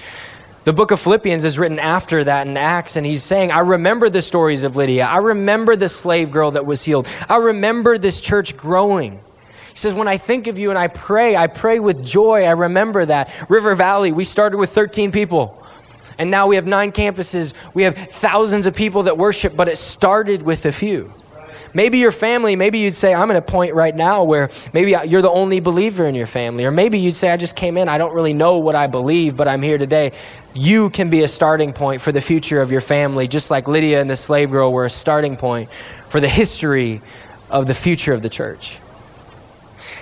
The 0.65 0.73
book 0.73 0.93
of 0.93 1.01
Philippians 1.01 1.45
is 1.45 1.59
written 1.59 1.79
after 1.79 2.25
that 2.25 2.47
in 2.47 2.57
Acts, 2.57 2.97
and 2.97 3.05
he's 3.05 3.23
saying, 3.23 3.51
I 3.51 3.61
remember 3.61 4.09
the 4.09 4.23
stories 4.23 4.63
of 4.63 4.77
Lydia. 4.77 5.05
I 5.05 5.19
remember 5.19 5.77
the 5.77 5.89
slave 5.89 6.31
girl 6.31 6.53
that 6.53 6.65
was 6.65 6.85
healed. 6.85 7.09
I 7.29 7.37
remember 7.37 7.99
this 7.99 8.21
church 8.21 8.57
growing. 8.57 9.21
He 9.71 9.77
says, 9.77 9.95
When 9.95 10.09
I 10.09 10.19
think 10.19 10.47
of 10.47 10.59
you 10.59 10.71
and 10.71 10.79
I 10.79 10.89
pray, 10.89 11.37
I 11.37 11.47
pray 11.47 11.81
with 11.81 12.05
joy. 12.05 12.45
I 12.45 12.53
remember 12.53 13.05
that. 13.07 13.31
River 13.49 13.75
Valley, 13.75 14.13
we 14.13 14.25
started 14.25 14.59
with 14.59 14.71
13 14.71 15.13
people. 15.13 15.60
And 16.21 16.31
now 16.31 16.47
we 16.47 16.57
have 16.57 16.67
nine 16.67 16.93
campuses. 16.93 17.55
We 17.73 17.85
have 17.85 17.97
thousands 17.97 18.67
of 18.67 18.75
people 18.75 19.05
that 19.05 19.17
worship, 19.17 19.57
but 19.57 19.69
it 19.69 19.79
started 19.79 20.43
with 20.43 20.67
a 20.67 20.71
few. 20.71 21.15
Maybe 21.73 21.97
your 21.97 22.13
family, 22.13 22.57
maybe 22.57 22.79
you'd 22.79 22.95
say, 22.95 23.15
I'm 23.15 23.31
at 23.31 23.39
a 23.39 23.43
point 23.43 23.75
right 23.75 23.97
now 23.97 24.25
where 24.25 24.51
maybe 24.75 24.95
you're 25.09 25.23
the 25.23 25.31
only 25.31 25.61
believer 25.61 26.07
in 26.07 26.15
your 26.15 26.27
family. 26.27 26.67
Or 26.67 26.71
maybe 26.71 26.99
you'd 26.99 27.17
say, 27.17 27.31
I 27.31 27.39
just 27.39 27.57
came 27.57 27.79
in, 27.79 27.89
I 27.89 27.97
don't 27.97 28.13
really 28.13 28.35
know 28.35 28.59
what 28.59 28.75
I 28.75 28.87
believe, 28.87 29.35
but 29.35 29.49
I'm 29.49 29.63
here 29.63 29.79
today. 29.79 30.13
You 30.53 30.91
can 30.91 31.09
be 31.09 31.23
a 31.23 31.29
starting 31.29 31.73
point 31.73 32.03
for 32.03 32.13
the 32.13 32.21
future 32.21 32.61
of 32.61 32.71
your 32.71 32.83
family, 32.83 33.27
just 33.27 33.51
like 33.51 33.67
Lydia 33.67 33.99
and 33.99 34.11
the 34.11 34.17
slave 34.17 34.51
girl 34.51 34.75
were 34.75 34.85
a 34.85 34.91
starting 34.91 35.39
point 35.39 35.71
for 36.11 36.21
the 36.21 36.29
history 36.29 37.01
of 37.49 37.67
the 37.67 37.73
future 37.75 38.13
of 38.13 38.21
the 38.21 38.29
church. 38.29 38.79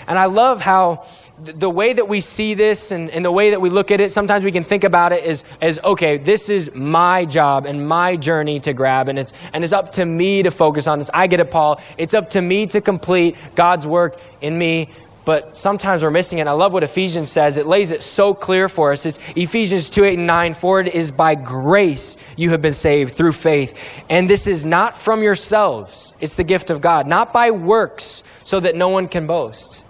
And 0.09 0.19
I 0.19 0.25
love 0.25 0.61
how 0.61 1.07
the 1.43 1.71
way 1.71 1.93
that 1.93 2.09
we 2.09 2.21
see 2.21 2.55
this 2.55 2.91
and, 2.91 3.11
and, 3.11 3.25
the 3.25 3.31
way 3.31 3.51
that 3.51 3.61
we 3.61 3.71
look 3.71 3.91
at 3.91 4.01
it, 4.01 4.11
sometimes 4.11 4.45
we 4.45 4.53
can 4.53 4.65
think 4.65 4.85
about 4.85 5.13
it 5.13 5.25
as, 5.25 5.45
as 5.61 5.79
okay, 5.85 6.19
this 6.19 6.49
is 6.49 6.75
my 6.75 7.25
job 7.25 7.67
and 7.67 7.87
my 7.87 8.17
journey 8.17 8.59
to 8.61 8.73
grab, 8.73 9.09
and 9.09 9.19
it's, 9.19 9.33
and 9.53 9.63
it's 9.63 9.73
up 9.73 9.93
to 9.93 10.05
me 10.05 10.43
to 10.43 10.51
focus 10.51 10.87
on 10.87 10.99
this. 10.99 11.11
I 11.15 11.27
get 11.27 11.41
it, 11.41 11.51
Paul. 11.51 11.81
It's 11.97 12.15
up 12.15 12.31
to 12.31 12.41
me 12.41 12.67
to 12.69 12.81
complete 12.81 13.37
God's 13.55 13.87
work 13.87 14.21
in 14.41 14.59
me. 14.59 14.91
But 15.25 15.59
sometimes 15.59 16.03
we're 16.03 16.11
missing 16.11 16.39
it. 16.39 16.47
I 16.47 16.53
love 16.53 16.73
what 16.73 16.83
Ephesians 16.83 17.31
says. 17.31 17.59
It 17.59 17.67
lays 17.67 17.91
it 17.91 18.03
so 18.03 18.33
clear 18.33 18.67
for 18.67 18.93
us. 18.93 19.05
It's 19.05 19.19
Ephesians 19.37 19.91
2 19.91 20.05
8 20.05 20.15
and 20.17 20.27
9. 20.27 20.55
For 20.55 20.81
it 20.81 20.95
is 20.95 21.11
by 21.11 21.35
grace 21.35 22.17
you 22.37 22.49
have 22.51 22.63
been 22.63 22.73
saved 22.73 23.13
through 23.13 23.33
faith. 23.33 23.79
And 24.09 24.31
this 24.31 24.47
is 24.47 24.65
not 24.65 24.97
from 24.97 25.23
yourselves, 25.23 26.15
it's 26.19 26.33
the 26.33 26.45
gift 26.45 26.71
of 26.71 26.81
God, 26.81 27.07
not 27.07 27.35
by 27.35 27.51
works, 27.51 28.23
so 28.43 28.59
that 28.59 28.75
no 28.75 28.89
one 28.89 29.07
can 29.07 29.27
boast. 29.27 29.85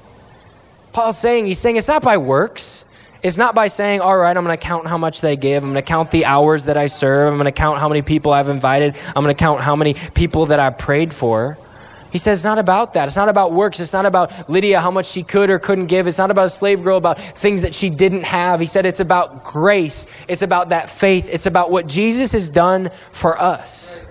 Paul's 0.98 1.16
saying, 1.16 1.46
he's 1.46 1.60
saying 1.60 1.76
it's 1.76 1.86
not 1.86 2.02
by 2.02 2.16
works. 2.16 2.84
It's 3.22 3.36
not 3.36 3.54
by 3.54 3.68
saying, 3.68 4.00
all 4.00 4.18
right, 4.18 4.36
I'm 4.36 4.42
going 4.44 4.58
to 4.58 4.60
count 4.60 4.88
how 4.88 4.98
much 4.98 5.20
they 5.20 5.36
give. 5.36 5.62
I'm 5.62 5.68
going 5.68 5.76
to 5.76 5.88
count 5.88 6.10
the 6.10 6.24
hours 6.24 6.64
that 6.64 6.76
I 6.76 6.88
serve. 6.88 7.32
I'm 7.32 7.38
going 7.38 7.44
to 7.44 7.52
count 7.52 7.78
how 7.78 7.88
many 7.88 8.02
people 8.02 8.32
I've 8.32 8.48
invited. 8.48 8.96
I'm 9.14 9.22
going 9.22 9.32
to 9.32 9.38
count 9.38 9.60
how 9.60 9.76
many 9.76 9.94
people 9.94 10.46
that 10.46 10.58
I 10.58 10.70
prayed 10.70 11.12
for. 11.12 11.56
He 12.10 12.18
says 12.18 12.40
it's 12.40 12.44
not 12.44 12.58
about 12.58 12.94
that. 12.94 13.06
It's 13.06 13.14
not 13.14 13.28
about 13.28 13.52
works. 13.52 13.78
It's 13.78 13.92
not 13.92 14.06
about 14.06 14.50
Lydia, 14.50 14.80
how 14.80 14.90
much 14.90 15.06
she 15.06 15.22
could 15.22 15.50
or 15.50 15.60
couldn't 15.60 15.86
give. 15.86 16.08
It's 16.08 16.18
not 16.18 16.32
about 16.32 16.46
a 16.46 16.50
slave 16.50 16.82
girl, 16.82 16.96
about 16.96 17.20
things 17.20 17.62
that 17.62 17.76
she 17.76 17.90
didn't 17.90 18.24
have. 18.24 18.58
He 18.58 18.66
said 18.66 18.84
it's 18.84 18.98
about 18.98 19.44
grace. 19.44 20.08
It's 20.26 20.42
about 20.42 20.70
that 20.70 20.90
faith. 20.90 21.28
It's 21.30 21.46
about 21.46 21.70
what 21.70 21.86
Jesus 21.86 22.32
has 22.32 22.48
done 22.48 22.90
for 23.12 23.40
us. 23.40 24.04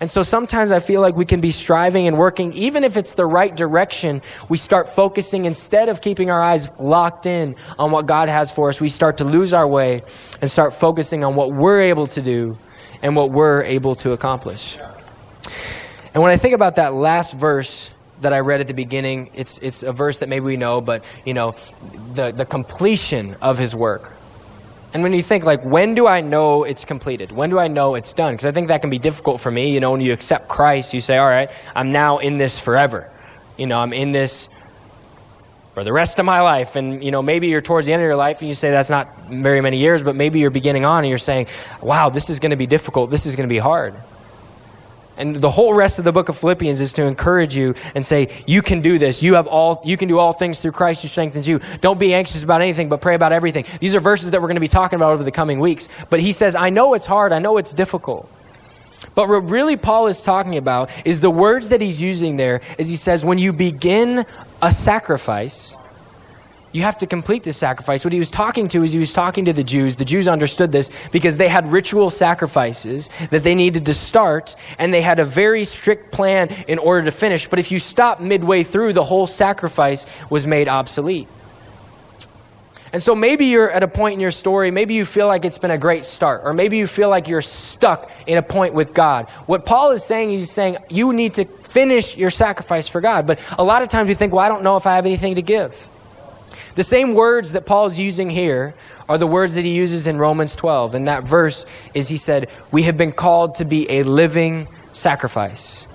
And 0.00 0.10
so 0.10 0.22
sometimes 0.22 0.72
I 0.72 0.80
feel 0.80 1.02
like 1.02 1.14
we 1.14 1.26
can 1.26 1.42
be 1.42 1.50
striving 1.50 2.06
and 2.06 2.16
working, 2.16 2.54
even 2.54 2.84
if 2.84 2.96
it's 2.96 3.12
the 3.12 3.26
right 3.26 3.54
direction, 3.54 4.22
we 4.48 4.56
start 4.56 4.88
focusing 4.88 5.44
instead 5.44 5.90
of 5.90 6.00
keeping 6.00 6.30
our 6.30 6.42
eyes 6.42 6.78
locked 6.78 7.26
in 7.26 7.54
on 7.78 7.90
what 7.90 8.06
God 8.06 8.30
has 8.30 8.50
for 8.50 8.70
us. 8.70 8.80
We 8.80 8.88
start 8.88 9.18
to 9.18 9.24
lose 9.24 9.52
our 9.52 9.68
way 9.68 10.02
and 10.40 10.50
start 10.50 10.72
focusing 10.72 11.22
on 11.22 11.34
what 11.36 11.52
we're 11.52 11.82
able 11.82 12.06
to 12.08 12.22
do 12.22 12.56
and 13.02 13.14
what 13.14 13.30
we're 13.30 13.62
able 13.62 13.94
to 13.96 14.12
accomplish. 14.12 14.78
And 16.14 16.22
when 16.22 16.32
I 16.32 16.38
think 16.38 16.54
about 16.54 16.76
that 16.76 16.94
last 16.94 17.34
verse 17.34 17.90
that 18.22 18.32
I 18.32 18.40
read 18.40 18.62
at 18.62 18.68
the 18.68 18.74
beginning, 18.74 19.30
it's, 19.34 19.58
it's 19.58 19.82
a 19.82 19.92
verse 19.92 20.18
that 20.18 20.30
maybe 20.30 20.44
we 20.46 20.56
know, 20.56 20.80
but, 20.80 21.04
you 21.26 21.34
know, 21.34 21.54
the, 22.14 22.32
the 22.32 22.46
completion 22.46 23.36
of 23.42 23.58
his 23.58 23.74
work 23.74 24.14
and 24.92 25.02
when 25.02 25.12
you 25.12 25.22
think, 25.22 25.44
like, 25.44 25.64
when 25.64 25.94
do 25.94 26.06
I 26.06 26.20
know 26.20 26.64
it's 26.64 26.84
completed? 26.84 27.30
When 27.30 27.50
do 27.50 27.58
I 27.58 27.68
know 27.68 27.94
it's 27.94 28.12
done? 28.12 28.34
Because 28.34 28.46
I 28.46 28.52
think 28.52 28.68
that 28.68 28.80
can 28.80 28.90
be 28.90 28.98
difficult 28.98 29.40
for 29.40 29.50
me. 29.50 29.72
You 29.72 29.80
know, 29.80 29.92
when 29.92 30.00
you 30.00 30.12
accept 30.12 30.48
Christ, 30.48 30.92
you 30.94 31.00
say, 31.00 31.16
all 31.16 31.28
right, 31.28 31.50
I'm 31.76 31.92
now 31.92 32.18
in 32.18 32.38
this 32.38 32.58
forever. 32.58 33.08
You 33.56 33.66
know, 33.66 33.78
I'm 33.78 33.92
in 33.92 34.10
this 34.10 34.48
for 35.74 35.84
the 35.84 35.92
rest 35.92 36.18
of 36.18 36.24
my 36.24 36.40
life. 36.40 36.74
And, 36.74 37.04
you 37.04 37.12
know, 37.12 37.22
maybe 37.22 37.46
you're 37.48 37.60
towards 37.60 37.86
the 37.86 37.92
end 37.92 38.02
of 38.02 38.06
your 38.06 38.16
life 38.16 38.40
and 38.40 38.48
you 38.48 38.54
say 38.54 38.70
that's 38.70 38.90
not 38.90 39.28
very 39.28 39.60
many 39.60 39.78
years, 39.78 40.02
but 40.02 40.16
maybe 40.16 40.40
you're 40.40 40.50
beginning 40.50 40.84
on 40.84 41.04
and 41.04 41.08
you're 41.08 41.18
saying, 41.18 41.46
wow, 41.80 42.10
this 42.10 42.28
is 42.28 42.40
going 42.40 42.50
to 42.50 42.56
be 42.56 42.66
difficult. 42.66 43.10
This 43.10 43.26
is 43.26 43.36
going 43.36 43.48
to 43.48 43.52
be 43.52 43.58
hard. 43.58 43.94
And 45.20 45.36
the 45.36 45.50
whole 45.50 45.74
rest 45.74 45.98
of 45.98 46.06
the 46.06 46.12
book 46.12 46.30
of 46.30 46.38
Philippians 46.38 46.80
is 46.80 46.94
to 46.94 47.02
encourage 47.02 47.54
you 47.54 47.74
and 47.94 48.04
say, 48.04 48.42
you 48.46 48.62
can 48.62 48.80
do 48.80 48.98
this. 48.98 49.22
You 49.22 49.34
have 49.34 49.46
all 49.46 49.82
you 49.84 49.98
can 49.98 50.08
do 50.08 50.18
all 50.18 50.32
things 50.32 50.60
through 50.60 50.72
Christ 50.72 51.02
who 51.02 51.08
strengthens 51.08 51.46
you. 51.46 51.60
Don't 51.82 52.00
be 52.00 52.14
anxious 52.14 52.42
about 52.42 52.62
anything, 52.62 52.88
but 52.88 53.02
pray 53.02 53.14
about 53.14 53.30
everything. 53.30 53.66
These 53.80 53.94
are 53.94 54.00
verses 54.00 54.30
that 54.30 54.40
we're 54.40 54.48
going 54.48 54.56
to 54.56 54.60
be 54.60 54.68
talking 54.68 54.96
about 54.96 55.12
over 55.12 55.22
the 55.22 55.30
coming 55.30 55.60
weeks. 55.60 55.90
But 56.08 56.20
he 56.20 56.32
says, 56.32 56.54
I 56.54 56.70
know 56.70 56.94
it's 56.94 57.04
hard, 57.04 57.32
I 57.32 57.38
know 57.38 57.58
it's 57.58 57.74
difficult. 57.74 58.30
But 59.14 59.28
what 59.28 59.50
really 59.50 59.76
Paul 59.76 60.06
is 60.06 60.22
talking 60.22 60.56
about 60.56 60.90
is 61.04 61.20
the 61.20 61.30
words 61.30 61.68
that 61.68 61.82
he's 61.82 62.00
using 62.00 62.36
there 62.36 62.62
is 62.78 62.88
he 62.88 62.96
says, 62.96 63.22
when 63.22 63.36
you 63.36 63.52
begin 63.52 64.24
a 64.62 64.70
sacrifice, 64.70 65.76
you 66.72 66.82
have 66.82 66.98
to 66.98 67.06
complete 67.06 67.42
this 67.42 67.56
sacrifice. 67.56 68.04
What 68.04 68.12
he 68.12 68.18
was 68.18 68.30
talking 68.30 68.68
to 68.68 68.82
is 68.82 68.92
he 68.92 68.98
was 68.98 69.12
talking 69.12 69.44
to 69.46 69.52
the 69.52 69.64
Jews. 69.64 69.96
The 69.96 70.04
Jews 70.04 70.28
understood 70.28 70.70
this 70.70 70.90
because 71.10 71.36
they 71.36 71.48
had 71.48 71.70
ritual 71.70 72.10
sacrifices 72.10 73.10
that 73.30 73.42
they 73.42 73.54
needed 73.54 73.86
to 73.86 73.94
start, 73.94 74.54
and 74.78 74.94
they 74.94 75.02
had 75.02 75.18
a 75.18 75.24
very 75.24 75.64
strict 75.64 76.12
plan 76.12 76.48
in 76.68 76.78
order 76.78 77.04
to 77.04 77.10
finish. 77.10 77.48
But 77.48 77.58
if 77.58 77.72
you 77.72 77.78
stop 77.78 78.20
midway 78.20 78.62
through, 78.62 78.92
the 78.92 79.04
whole 79.04 79.26
sacrifice 79.26 80.06
was 80.30 80.46
made 80.46 80.68
obsolete. 80.68 81.28
And 82.92 83.02
so 83.02 83.14
maybe 83.14 83.46
you're 83.46 83.70
at 83.70 83.84
a 83.84 83.88
point 83.88 84.14
in 84.14 84.20
your 84.20 84.32
story, 84.32 84.72
maybe 84.72 84.94
you 84.94 85.04
feel 85.04 85.28
like 85.28 85.44
it's 85.44 85.58
been 85.58 85.70
a 85.70 85.78
great 85.78 86.04
start, 86.04 86.42
or 86.44 86.52
maybe 86.52 86.76
you 86.76 86.88
feel 86.88 87.08
like 87.08 87.28
you're 87.28 87.40
stuck 87.40 88.10
in 88.26 88.36
a 88.36 88.42
point 88.42 88.74
with 88.74 88.94
God. 88.94 89.28
What 89.46 89.64
Paul 89.64 89.92
is 89.92 90.04
saying, 90.04 90.30
he's 90.30 90.50
saying 90.50 90.76
you 90.88 91.12
need 91.12 91.34
to 91.34 91.44
finish 91.44 92.16
your 92.16 92.30
sacrifice 92.30 92.88
for 92.88 93.00
God. 93.00 93.28
But 93.28 93.40
a 93.56 93.62
lot 93.62 93.82
of 93.82 93.88
times 93.88 94.08
we 94.08 94.14
think, 94.14 94.32
well, 94.32 94.44
I 94.44 94.48
don't 94.48 94.64
know 94.64 94.76
if 94.76 94.86
I 94.86 94.96
have 94.96 95.06
anything 95.06 95.36
to 95.36 95.42
give. 95.42 95.86
The 96.80 96.84
same 96.84 97.12
words 97.12 97.52
that 97.52 97.66
Paul's 97.66 97.98
using 97.98 98.30
here 98.30 98.72
are 99.06 99.18
the 99.18 99.26
words 99.26 99.54
that 99.56 99.66
he 99.66 99.74
uses 99.74 100.06
in 100.06 100.16
Romans 100.16 100.54
12. 100.54 100.94
And 100.94 101.08
that 101.08 101.24
verse 101.24 101.66
is 101.92 102.08
he 102.08 102.16
said, 102.16 102.48
We 102.70 102.84
have 102.84 102.96
been 102.96 103.12
called 103.12 103.56
to 103.56 103.66
be 103.66 103.86
a 103.90 104.02
living 104.02 104.66
sacrifice. 104.90 105.86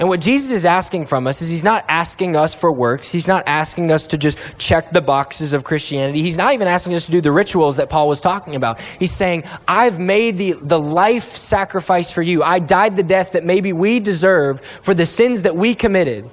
And 0.00 0.08
what 0.08 0.20
Jesus 0.20 0.50
is 0.50 0.66
asking 0.66 1.06
from 1.06 1.28
us 1.28 1.42
is 1.42 1.48
he's 1.48 1.62
not 1.62 1.84
asking 1.86 2.34
us 2.34 2.56
for 2.56 2.72
works. 2.72 3.12
He's 3.12 3.28
not 3.28 3.44
asking 3.46 3.92
us 3.92 4.08
to 4.08 4.18
just 4.18 4.36
check 4.58 4.90
the 4.90 5.00
boxes 5.00 5.52
of 5.52 5.62
Christianity. 5.62 6.22
He's 6.22 6.36
not 6.36 6.54
even 6.54 6.66
asking 6.66 6.94
us 6.94 7.06
to 7.06 7.12
do 7.12 7.20
the 7.20 7.30
rituals 7.30 7.76
that 7.76 7.88
Paul 7.88 8.08
was 8.08 8.20
talking 8.20 8.56
about. 8.56 8.80
He's 8.80 9.12
saying, 9.12 9.44
I've 9.68 10.00
made 10.00 10.38
the, 10.38 10.54
the 10.54 10.80
life 10.80 11.36
sacrifice 11.36 12.10
for 12.10 12.20
you. 12.20 12.42
I 12.42 12.58
died 12.58 12.96
the 12.96 13.04
death 13.04 13.30
that 13.30 13.44
maybe 13.44 13.72
we 13.72 14.00
deserve 14.00 14.60
for 14.82 14.92
the 14.92 15.06
sins 15.06 15.42
that 15.42 15.54
we 15.54 15.76
committed. 15.76 16.28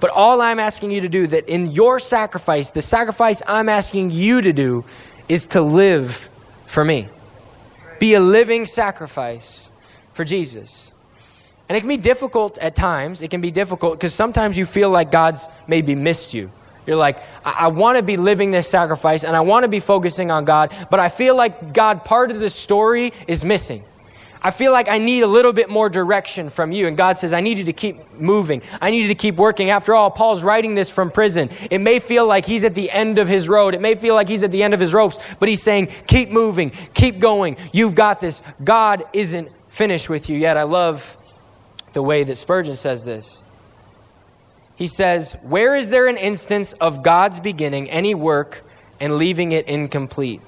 But 0.00 0.10
all 0.10 0.40
I'm 0.40 0.58
asking 0.58 0.90
you 0.90 1.02
to 1.02 1.08
do, 1.08 1.26
that 1.28 1.48
in 1.48 1.70
your 1.72 2.00
sacrifice, 2.00 2.70
the 2.70 2.82
sacrifice 2.82 3.42
I'm 3.46 3.68
asking 3.68 4.10
you 4.10 4.40
to 4.40 4.52
do, 4.52 4.84
is 5.28 5.46
to 5.46 5.60
live 5.60 6.28
for 6.66 6.84
me. 6.84 7.08
Be 7.98 8.14
a 8.14 8.20
living 8.20 8.66
sacrifice 8.66 9.70
for 10.12 10.24
Jesus. 10.24 10.92
And 11.68 11.76
it 11.76 11.80
can 11.80 11.88
be 11.88 11.98
difficult 11.98 12.58
at 12.58 12.74
times. 12.74 13.22
It 13.22 13.30
can 13.30 13.40
be 13.40 13.50
difficult 13.50 13.92
because 13.92 14.14
sometimes 14.14 14.58
you 14.58 14.66
feel 14.66 14.90
like 14.90 15.12
God's 15.12 15.48
maybe 15.68 15.94
missed 15.94 16.34
you. 16.34 16.50
You're 16.86 16.96
like, 16.96 17.18
I, 17.44 17.52
I 17.52 17.68
want 17.68 17.98
to 17.98 18.02
be 18.02 18.16
living 18.16 18.50
this 18.50 18.68
sacrifice 18.68 19.22
and 19.22 19.36
I 19.36 19.40
want 19.42 19.64
to 19.64 19.68
be 19.68 19.80
focusing 19.80 20.30
on 20.30 20.44
God, 20.44 20.74
but 20.90 20.98
I 20.98 21.08
feel 21.08 21.36
like 21.36 21.72
God, 21.72 22.04
part 22.04 22.30
of 22.30 22.40
the 22.40 22.50
story 22.50 23.12
is 23.28 23.44
missing. 23.44 23.84
I 24.42 24.50
feel 24.50 24.72
like 24.72 24.88
I 24.88 24.98
need 24.98 25.22
a 25.22 25.26
little 25.26 25.52
bit 25.52 25.68
more 25.68 25.90
direction 25.90 26.48
from 26.48 26.72
you. 26.72 26.86
And 26.86 26.96
God 26.96 27.18
says, 27.18 27.32
I 27.32 27.40
need 27.40 27.58
you 27.58 27.64
to 27.64 27.74
keep 27.74 28.18
moving. 28.18 28.62
I 28.80 28.90
need 28.90 29.02
you 29.02 29.08
to 29.08 29.14
keep 29.14 29.36
working. 29.36 29.68
After 29.68 29.94
all, 29.94 30.10
Paul's 30.10 30.42
writing 30.42 30.74
this 30.74 30.90
from 30.90 31.10
prison. 31.10 31.50
It 31.70 31.78
may 31.78 31.98
feel 31.98 32.26
like 32.26 32.46
he's 32.46 32.64
at 32.64 32.74
the 32.74 32.90
end 32.90 33.18
of 33.18 33.28
his 33.28 33.48
road. 33.48 33.74
It 33.74 33.82
may 33.82 33.94
feel 33.94 34.14
like 34.14 34.28
he's 34.28 34.42
at 34.42 34.50
the 34.50 34.62
end 34.62 34.72
of 34.72 34.80
his 34.80 34.94
ropes, 34.94 35.18
but 35.38 35.48
he's 35.50 35.62
saying, 35.62 35.88
keep 36.06 36.30
moving, 36.30 36.70
keep 36.94 37.18
going. 37.18 37.58
You've 37.72 37.94
got 37.94 38.20
this. 38.20 38.42
God 38.64 39.04
isn't 39.12 39.50
finished 39.68 40.08
with 40.08 40.30
you 40.30 40.38
yet. 40.38 40.56
I 40.56 40.62
love 40.62 41.18
the 41.92 42.02
way 42.02 42.24
that 42.24 42.36
Spurgeon 42.36 42.76
says 42.76 43.04
this. 43.04 43.44
He 44.74 44.86
says, 44.86 45.36
Where 45.42 45.76
is 45.76 45.90
there 45.90 46.06
an 46.06 46.16
instance 46.16 46.72
of 46.72 47.02
God's 47.02 47.40
beginning 47.40 47.90
any 47.90 48.14
work 48.14 48.64
and 48.98 49.18
leaving 49.18 49.52
it 49.52 49.66
incomplete? 49.66 50.40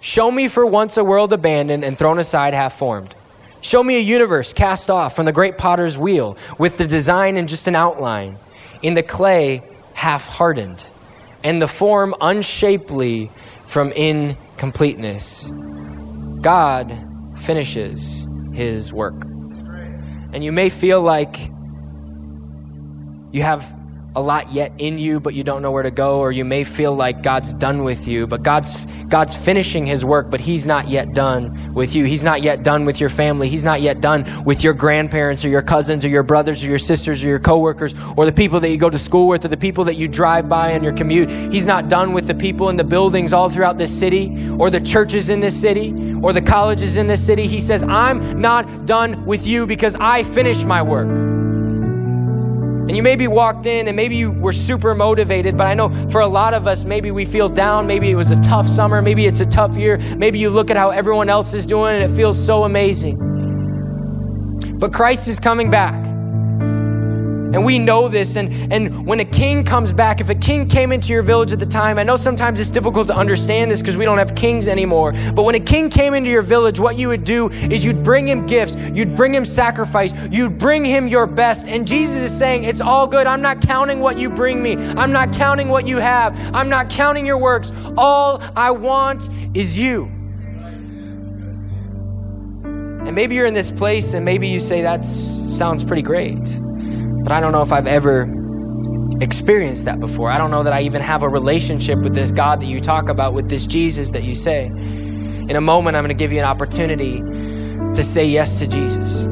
Show 0.00 0.30
me 0.30 0.46
for 0.46 0.64
once 0.64 0.96
a 0.96 1.02
world 1.02 1.32
abandoned 1.32 1.82
and 1.82 1.98
thrown 1.98 2.20
aside 2.20 2.54
half 2.54 2.78
formed. 2.78 3.15
Show 3.60 3.82
me 3.82 3.96
a 3.96 4.00
universe 4.00 4.52
cast 4.52 4.90
off 4.90 5.16
from 5.16 5.24
the 5.24 5.32
great 5.32 5.58
potter's 5.58 5.98
wheel 5.98 6.36
with 6.58 6.76
the 6.76 6.86
design 6.86 7.36
and 7.36 7.48
just 7.48 7.66
an 7.66 7.74
outline, 7.74 8.38
in 8.82 8.94
the 8.94 9.02
clay 9.02 9.62
half 9.94 10.28
hardened, 10.28 10.84
and 11.42 11.60
the 11.60 11.66
form 11.66 12.14
unshapely 12.20 13.30
from 13.66 13.92
incompleteness. 13.92 15.50
God 16.40 16.96
finishes 17.38 18.28
his 18.52 18.92
work. 18.92 19.24
And 20.32 20.44
you 20.44 20.52
may 20.52 20.68
feel 20.68 21.00
like 21.00 21.36
you 23.32 23.42
have 23.42 23.74
a 24.16 24.20
lot 24.20 24.50
yet 24.50 24.72
in 24.78 24.98
you, 24.98 25.20
but 25.20 25.34
you 25.34 25.44
don't 25.44 25.60
know 25.60 25.70
where 25.70 25.82
to 25.82 25.90
go, 25.90 26.18
or 26.18 26.32
you 26.32 26.44
may 26.44 26.64
feel 26.64 26.94
like 26.96 27.22
God's 27.22 27.52
done 27.52 27.84
with 27.84 28.08
you, 28.08 28.26
but 28.26 28.42
God's 28.42 28.74
God's 29.08 29.36
finishing 29.36 29.86
his 29.86 30.04
work, 30.04 30.30
but 30.30 30.40
he's 30.40 30.66
not 30.66 30.88
yet 30.88 31.14
done 31.14 31.74
with 31.74 31.94
you. 31.94 32.04
He's 32.04 32.24
not 32.24 32.42
yet 32.42 32.64
done 32.64 32.84
with 32.84 32.98
your 32.98 33.08
family. 33.08 33.48
He's 33.48 33.62
not 33.62 33.80
yet 33.80 34.00
done 34.00 34.44
with 34.44 34.64
your 34.64 34.72
grandparents 34.72 35.44
or 35.44 35.48
your 35.48 35.62
cousins 35.62 36.04
or 36.04 36.08
your 36.08 36.24
brothers 36.24 36.64
or 36.64 36.66
your 36.66 36.78
sisters 36.78 37.22
or 37.22 37.28
your 37.28 37.38
coworkers 37.38 37.94
or 38.16 38.24
the 38.24 38.32
people 38.32 38.58
that 38.60 38.70
you 38.70 38.78
go 38.78 38.90
to 38.90 38.98
school 38.98 39.28
with 39.28 39.44
or 39.44 39.48
the 39.48 39.56
people 39.56 39.84
that 39.84 39.94
you 39.94 40.08
drive 40.08 40.48
by 40.48 40.74
on 40.74 40.82
your 40.82 40.92
commute. 40.92 41.30
He's 41.52 41.66
not 41.66 41.88
done 41.88 42.14
with 42.14 42.26
the 42.26 42.34
people 42.34 42.68
in 42.68 42.76
the 42.76 42.84
buildings 42.84 43.32
all 43.32 43.48
throughout 43.48 43.78
this 43.78 43.96
city 43.96 44.48
or 44.58 44.70
the 44.70 44.80
churches 44.80 45.30
in 45.30 45.38
this 45.38 45.58
city 45.60 46.16
or 46.22 46.32
the 46.32 46.42
colleges 46.42 46.96
in 46.96 47.06
this 47.06 47.24
city. 47.24 47.46
He 47.46 47.60
says, 47.60 47.84
I'm 47.84 48.40
not 48.40 48.86
done 48.86 49.24
with 49.24 49.46
you 49.46 49.66
because 49.66 49.94
I 49.96 50.24
finished 50.24 50.64
my 50.64 50.82
work. 50.82 51.45
And 52.88 52.96
you 52.96 53.02
maybe 53.02 53.26
walked 53.26 53.66
in 53.66 53.88
and 53.88 53.96
maybe 53.96 54.14
you 54.14 54.30
were 54.30 54.52
super 54.52 54.94
motivated, 54.94 55.56
but 55.56 55.66
I 55.66 55.74
know 55.74 55.88
for 56.10 56.20
a 56.20 56.26
lot 56.26 56.54
of 56.54 56.68
us, 56.68 56.84
maybe 56.84 57.10
we 57.10 57.24
feel 57.24 57.48
down. 57.48 57.86
Maybe 57.86 58.10
it 58.10 58.14
was 58.14 58.30
a 58.30 58.40
tough 58.42 58.68
summer. 58.68 59.02
Maybe 59.02 59.26
it's 59.26 59.40
a 59.40 59.46
tough 59.46 59.76
year. 59.76 59.98
Maybe 60.16 60.38
you 60.38 60.50
look 60.50 60.70
at 60.70 60.76
how 60.76 60.90
everyone 60.90 61.28
else 61.28 61.52
is 61.52 61.66
doing 61.66 61.96
and 62.00 62.04
it 62.10 62.14
feels 62.14 62.38
so 62.38 62.62
amazing. 62.62 63.18
But 64.78 64.92
Christ 64.92 65.26
is 65.26 65.40
coming 65.40 65.68
back. 65.68 66.15
And 67.56 67.64
we 67.64 67.78
know 67.78 68.06
this. 68.06 68.36
And, 68.36 68.70
and 68.70 69.06
when 69.06 69.18
a 69.20 69.24
king 69.24 69.64
comes 69.64 69.90
back, 69.90 70.20
if 70.20 70.28
a 70.28 70.34
king 70.34 70.68
came 70.68 70.92
into 70.92 71.14
your 71.14 71.22
village 71.22 71.54
at 71.54 71.58
the 71.58 71.64
time, 71.64 71.98
I 71.98 72.02
know 72.02 72.16
sometimes 72.16 72.60
it's 72.60 72.68
difficult 72.68 73.06
to 73.06 73.16
understand 73.16 73.70
this 73.70 73.80
because 73.80 73.96
we 73.96 74.04
don't 74.04 74.18
have 74.18 74.34
kings 74.34 74.68
anymore. 74.68 75.14
But 75.34 75.44
when 75.44 75.54
a 75.54 75.60
king 75.60 75.88
came 75.88 76.12
into 76.12 76.30
your 76.30 76.42
village, 76.42 76.78
what 76.78 76.96
you 76.96 77.08
would 77.08 77.24
do 77.24 77.48
is 77.48 77.82
you'd 77.82 78.04
bring 78.04 78.28
him 78.28 78.46
gifts, 78.46 78.76
you'd 78.92 79.16
bring 79.16 79.34
him 79.34 79.46
sacrifice, 79.46 80.12
you'd 80.30 80.58
bring 80.58 80.84
him 80.84 81.08
your 81.08 81.26
best. 81.26 81.66
And 81.66 81.88
Jesus 81.88 82.24
is 82.24 82.38
saying, 82.38 82.64
It's 82.64 82.82
all 82.82 83.06
good. 83.06 83.26
I'm 83.26 83.40
not 83.40 83.62
counting 83.62 84.00
what 84.00 84.18
you 84.18 84.28
bring 84.28 84.62
me, 84.62 84.76
I'm 84.76 85.10
not 85.10 85.32
counting 85.32 85.68
what 85.68 85.86
you 85.86 85.96
have, 85.96 86.36
I'm 86.54 86.68
not 86.68 86.90
counting 86.90 87.24
your 87.24 87.38
works. 87.38 87.72
All 87.96 88.42
I 88.54 88.70
want 88.70 89.30
is 89.54 89.78
you. 89.78 90.10
And 93.06 93.14
maybe 93.14 93.34
you're 93.34 93.46
in 93.46 93.54
this 93.54 93.70
place 93.70 94.12
and 94.12 94.26
maybe 94.26 94.46
you 94.46 94.60
say, 94.60 94.82
That 94.82 95.06
sounds 95.06 95.82
pretty 95.84 96.02
great. 96.02 96.65
But 97.26 97.32
I 97.32 97.40
don't 97.40 97.50
know 97.50 97.62
if 97.62 97.72
I've 97.72 97.88
ever 97.88 98.32
experienced 99.20 99.86
that 99.86 99.98
before. 99.98 100.30
I 100.30 100.38
don't 100.38 100.52
know 100.52 100.62
that 100.62 100.72
I 100.72 100.82
even 100.82 101.02
have 101.02 101.24
a 101.24 101.28
relationship 101.28 101.98
with 101.98 102.14
this 102.14 102.30
God 102.30 102.60
that 102.60 102.66
you 102.66 102.80
talk 102.80 103.08
about, 103.08 103.34
with 103.34 103.48
this 103.48 103.66
Jesus 103.66 104.10
that 104.10 104.22
you 104.22 104.32
say. 104.32 104.66
In 104.66 105.56
a 105.56 105.60
moment, 105.60 105.96
I'm 105.96 106.04
going 106.04 106.16
to 106.16 106.22
give 106.22 106.30
you 106.30 106.38
an 106.38 106.44
opportunity 106.44 107.16
to 107.96 108.02
say 108.04 108.24
yes 108.24 108.60
to 108.60 108.68
Jesus. 108.68 109.22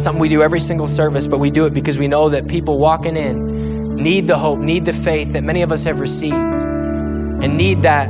Something 0.00 0.20
we 0.20 0.28
do 0.28 0.40
every 0.40 0.60
single 0.60 0.86
service, 0.86 1.26
but 1.26 1.40
we 1.40 1.50
do 1.50 1.66
it 1.66 1.74
because 1.74 1.98
we 1.98 2.06
know 2.06 2.28
that 2.28 2.46
people 2.46 2.78
walking 2.78 3.16
in 3.16 3.96
need 3.96 4.28
the 4.28 4.38
hope, 4.38 4.60
need 4.60 4.84
the 4.84 4.92
faith 4.92 5.32
that 5.32 5.42
many 5.42 5.62
of 5.62 5.72
us 5.72 5.82
have 5.82 5.98
received, 5.98 6.36
and 6.36 7.56
need 7.56 7.82
that 7.82 8.08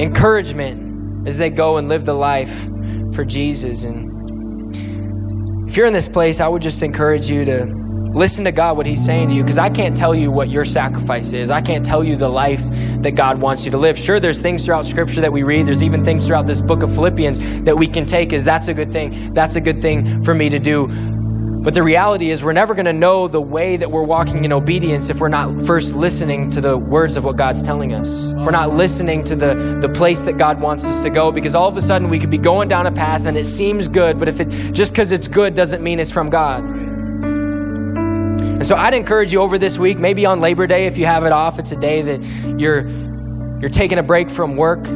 encouragement 0.00 1.28
as 1.28 1.38
they 1.38 1.48
go 1.48 1.76
and 1.76 1.88
live 1.88 2.04
the 2.04 2.14
life 2.14 2.68
for 3.14 3.24
Jesus. 3.24 3.84
And 3.84 4.10
if 5.68 5.76
you're 5.76 5.86
in 5.86 5.92
this 5.92 6.08
place, 6.08 6.40
I 6.40 6.48
would 6.48 6.60
just 6.60 6.82
encourage 6.82 7.28
you 7.28 7.44
to 7.44 7.84
Listen 8.14 8.44
to 8.44 8.52
God, 8.52 8.76
what 8.76 8.86
He's 8.86 9.04
saying 9.04 9.30
to 9.30 9.34
you, 9.34 9.42
because 9.42 9.58
I 9.58 9.68
can't 9.68 9.96
tell 9.96 10.14
you 10.14 10.30
what 10.30 10.48
your 10.48 10.64
sacrifice 10.64 11.32
is. 11.32 11.50
I 11.50 11.60
can't 11.60 11.84
tell 11.84 12.04
you 12.04 12.14
the 12.14 12.28
life 12.28 12.62
that 13.02 13.16
God 13.16 13.40
wants 13.40 13.64
you 13.64 13.72
to 13.72 13.78
live. 13.78 13.98
Sure, 13.98 14.20
there's 14.20 14.40
things 14.40 14.64
throughout 14.64 14.86
Scripture 14.86 15.20
that 15.20 15.32
we 15.32 15.42
read. 15.42 15.66
There's 15.66 15.82
even 15.82 16.04
things 16.04 16.24
throughout 16.24 16.46
this 16.46 16.60
book 16.60 16.84
of 16.84 16.94
Philippians 16.94 17.62
that 17.62 17.76
we 17.76 17.88
can 17.88 18.06
take 18.06 18.32
as 18.32 18.44
that's 18.44 18.68
a 18.68 18.74
good 18.74 18.92
thing. 18.92 19.34
That's 19.34 19.56
a 19.56 19.60
good 19.60 19.82
thing 19.82 20.22
for 20.22 20.32
me 20.32 20.48
to 20.48 20.60
do. 20.60 20.86
But 21.64 21.72
the 21.72 21.82
reality 21.82 22.30
is, 22.30 22.44
we're 22.44 22.52
never 22.52 22.74
going 22.74 22.84
to 22.84 22.92
know 22.92 23.26
the 23.26 23.40
way 23.40 23.78
that 23.78 23.90
we're 23.90 24.04
walking 24.04 24.44
in 24.44 24.52
obedience 24.52 25.08
if 25.08 25.18
we're 25.18 25.28
not 25.28 25.64
first 25.64 25.96
listening 25.96 26.50
to 26.50 26.60
the 26.60 26.76
words 26.76 27.16
of 27.16 27.24
what 27.24 27.36
God's 27.36 27.62
telling 27.62 27.94
us. 27.94 28.32
If 28.32 28.44
we're 28.44 28.50
not 28.50 28.74
listening 28.74 29.24
to 29.24 29.34
the, 29.34 29.78
the 29.80 29.88
place 29.88 30.24
that 30.24 30.34
God 30.34 30.60
wants 30.60 30.84
us 30.84 31.02
to 31.02 31.10
go, 31.10 31.32
because 31.32 31.54
all 31.54 31.66
of 31.66 31.76
a 31.78 31.82
sudden 31.82 32.10
we 32.10 32.18
could 32.18 32.30
be 32.30 32.38
going 32.38 32.68
down 32.68 32.86
a 32.86 32.92
path 32.92 33.24
and 33.24 33.36
it 33.36 33.46
seems 33.46 33.88
good, 33.88 34.18
but 34.18 34.28
if 34.28 34.40
it 34.40 34.50
just 34.72 34.92
because 34.92 35.10
it's 35.10 35.26
good 35.26 35.54
doesn't 35.54 35.82
mean 35.82 35.98
it's 35.98 36.10
from 36.10 36.28
God. 36.28 36.73
And 38.64 38.68
so 38.70 38.76
I'd 38.76 38.94
encourage 38.94 39.30
you 39.30 39.42
over 39.42 39.58
this 39.58 39.78
week, 39.78 39.98
maybe 39.98 40.24
on 40.24 40.40
Labor 40.40 40.66
Day, 40.66 40.86
if 40.86 40.96
you 40.96 41.04
have 41.04 41.26
it 41.26 41.32
off, 41.32 41.58
it's 41.58 41.72
a 41.72 41.78
day 41.78 42.00
that 42.00 42.58
you're 42.58 42.88
you're 43.60 43.68
taking 43.68 43.98
a 43.98 44.02
break 44.02 44.30
from 44.30 44.56
work 44.56 44.86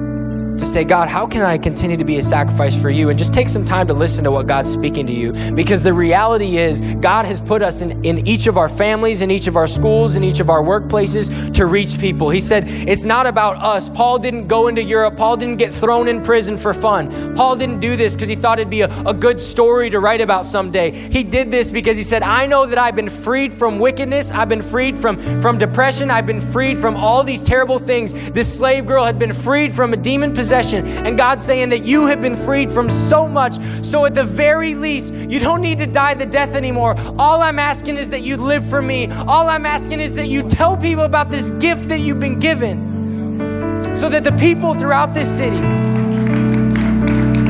to 0.58 0.66
say, 0.66 0.84
God, 0.84 1.08
how 1.08 1.26
can 1.26 1.42
I 1.42 1.56
continue 1.56 1.96
to 1.96 2.04
be 2.04 2.18
a 2.18 2.22
sacrifice 2.22 2.80
for 2.80 2.90
you? 2.90 3.10
And 3.10 3.18
just 3.18 3.32
take 3.32 3.48
some 3.48 3.64
time 3.64 3.86
to 3.86 3.94
listen 3.94 4.24
to 4.24 4.30
what 4.30 4.46
God's 4.46 4.70
speaking 4.70 5.06
to 5.06 5.12
you. 5.12 5.32
Because 5.54 5.82
the 5.82 5.94
reality 5.94 6.58
is, 6.58 6.80
God 6.80 7.26
has 7.26 7.40
put 7.40 7.62
us 7.62 7.80
in, 7.80 8.04
in 8.04 8.26
each 8.26 8.46
of 8.46 8.58
our 8.58 8.68
families, 8.68 9.22
in 9.22 9.30
each 9.30 9.46
of 9.46 9.56
our 9.56 9.68
schools, 9.68 10.16
in 10.16 10.24
each 10.24 10.40
of 10.40 10.50
our 10.50 10.62
workplaces 10.62 11.54
to 11.54 11.66
reach 11.66 11.98
people. 11.98 12.28
He 12.28 12.40
said, 12.40 12.64
it's 12.66 13.04
not 13.04 13.26
about 13.26 13.56
us. 13.56 13.88
Paul 13.88 14.18
didn't 14.18 14.48
go 14.48 14.66
into 14.66 14.82
Europe. 14.82 15.16
Paul 15.16 15.36
didn't 15.36 15.58
get 15.58 15.72
thrown 15.72 16.08
in 16.08 16.22
prison 16.22 16.58
for 16.58 16.74
fun. 16.74 17.34
Paul 17.36 17.54
didn't 17.54 17.78
do 17.78 17.94
this 17.96 18.14
because 18.14 18.28
he 18.28 18.36
thought 18.36 18.58
it'd 18.58 18.68
be 18.68 18.80
a, 18.80 19.02
a 19.06 19.14
good 19.14 19.40
story 19.40 19.90
to 19.90 20.00
write 20.00 20.20
about 20.20 20.44
someday. 20.44 20.90
He 20.90 21.22
did 21.22 21.52
this 21.52 21.70
because 21.70 21.96
he 21.96 22.02
said, 22.02 22.22
I 22.22 22.46
know 22.46 22.66
that 22.66 22.78
I've 22.78 22.96
been 22.96 23.10
freed 23.10 23.52
from 23.52 23.78
wickedness. 23.78 24.32
I've 24.32 24.48
been 24.48 24.62
freed 24.62 24.98
from, 24.98 25.18
from 25.40 25.56
depression. 25.56 26.10
I've 26.10 26.26
been 26.26 26.40
freed 26.40 26.78
from 26.78 26.96
all 26.96 27.22
these 27.22 27.44
terrible 27.44 27.78
things. 27.78 28.12
This 28.32 28.52
slave 28.54 28.86
girl 28.86 29.04
had 29.04 29.20
been 29.20 29.32
freed 29.32 29.72
from 29.72 29.92
a 29.92 29.96
demon 29.96 30.34
possession 30.34 30.47
possession. 30.48 30.86
And 31.04 31.18
God's 31.18 31.44
saying 31.44 31.68
that 31.68 31.84
you 31.84 32.06
have 32.06 32.22
been 32.22 32.34
freed 32.34 32.70
from 32.70 32.88
so 32.88 33.28
much. 33.28 33.58
So 33.82 34.06
at 34.06 34.14
the 34.14 34.24
very 34.24 34.74
least, 34.74 35.12
you 35.12 35.38
don't 35.40 35.60
need 35.60 35.76
to 35.76 35.86
die 35.86 36.14
the 36.14 36.24
death 36.24 36.54
anymore. 36.54 36.94
All 37.18 37.42
I'm 37.42 37.58
asking 37.58 37.98
is 37.98 38.08
that 38.08 38.22
you 38.22 38.38
live 38.38 38.64
for 38.64 38.80
me. 38.80 39.10
All 39.10 39.50
I'm 39.50 39.66
asking 39.66 40.00
is 40.00 40.14
that 40.14 40.28
you 40.28 40.42
tell 40.42 40.74
people 40.74 41.04
about 41.04 41.30
this 41.30 41.50
gift 41.50 41.90
that 41.90 42.00
you've 42.00 42.18
been 42.18 42.38
given. 42.38 43.94
So 43.94 44.08
that 44.08 44.24
the 44.24 44.32
people 44.32 44.72
throughout 44.72 45.12
this 45.12 45.28
city, 45.28 45.60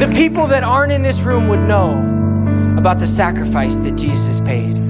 the 0.00 0.12
people 0.16 0.48
that 0.48 0.64
aren't 0.64 0.90
in 0.90 1.02
this 1.02 1.20
room 1.20 1.46
would 1.46 1.60
know 1.60 1.92
about 2.78 2.98
the 2.98 3.06
sacrifice 3.06 3.78
that 3.78 3.94
Jesus 3.94 4.40
paid. 4.40 4.76
So 4.76 4.82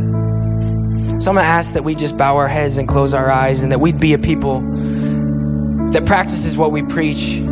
I'm 1.31 1.35
going 1.35 1.37
to 1.37 1.43
ask 1.43 1.75
that 1.75 1.85
we 1.85 1.95
just 1.95 2.17
bow 2.17 2.39
our 2.39 2.49
heads 2.49 2.79
and 2.79 2.89
close 2.89 3.13
our 3.13 3.31
eyes 3.31 3.63
and 3.63 3.71
that 3.71 3.81
we'd 3.81 4.01
be 4.01 4.15
a 4.15 4.19
people 4.19 4.63
that 5.93 6.07
practices 6.07 6.57
what 6.57 6.73
we 6.73 6.83
preach 6.83 7.43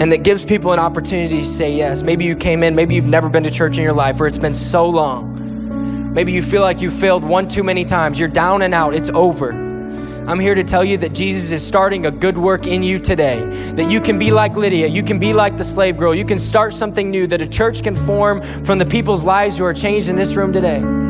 and 0.00 0.10
that 0.12 0.22
gives 0.22 0.44
people 0.44 0.72
an 0.72 0.78
opportunity 0.78 1.40
to 1.40 1.46
say 1.46 1.72
yes. 1.72 2.02
Maybe 2.02 2.24
you 2.24 2.34
came 2.34 2.62
in, 2.62 2.74
maybe 2.74 2.94
you've 2.94 3.06
never 3.06 3.28
been 3.28 3.44
to 3.44 3.50
church 3.50 3.78
in 3.78 3.84
your 3.84 3.92
life, 3.92 4.20
or 4.20 4.26
it's 4.26 4.38
been 4.38 4.54
so 4.54 4.88
long. 4.88 6.12
Maybe 6.12 6.32
you 6.32 6.42
feel 6.42 6.62
like 6.62 6.80
you 6.80 6.90
failed 6.90 7.24
one 7.24 7.48
too 7.48 7.62
many 7.62 7.84
times. 7.84 8.18
You're 8.18 8.28
down 8.28 8.62
and 8.62 8.74
out. 8.74 8.94
It's 8.94 9.10
over. 9.10 9.50
I'm 10.26 10.40
here 10.40 10.54
to 10.54 10.64
tell 10.64 10.84
you 10.84 10.96
that 10.98 11.12
Jesus 11.12 11.52
is 11.52 11.66
starting 11.66 12.06
a 12.06 12.10
good 12.10 12.38
work 12.38 12.66
in 12.66 12.82
you 12.82 12.98
today. 12.98 13.40
That 13.74 13.90
you 13.90 14.00
can 14.00 14.18
be 14.18 14.30
like 14.30 14.56
Lydia, 14.56 14.86
you 14.86 15.02
can 15.02 15.18
be 15.18 15.34
like 15.34 15.58
the 15.58 15.64
slave 15.64 15.98
girl, 15.98 16.14
you 16.14 16.24
can 16.24 16.38
start 16.38 16.72
something 16.72 17.10
new, 17.10 17.26
that 17.26 17.42
a 17.42 17.46
church 17.46 17.82
can 17.82 17.94
form 17.94 18.40
from 18.64 18.78
the 18.78 18.86
people's 18.86 19.22
lives 19.22 19.58
who 19.58 19.64
are 19.64 19.74
changed 19.74 20.08
in 20.08 20.16
this 20.16 20.34
room 20.34 20.52
today. 20.52 21.03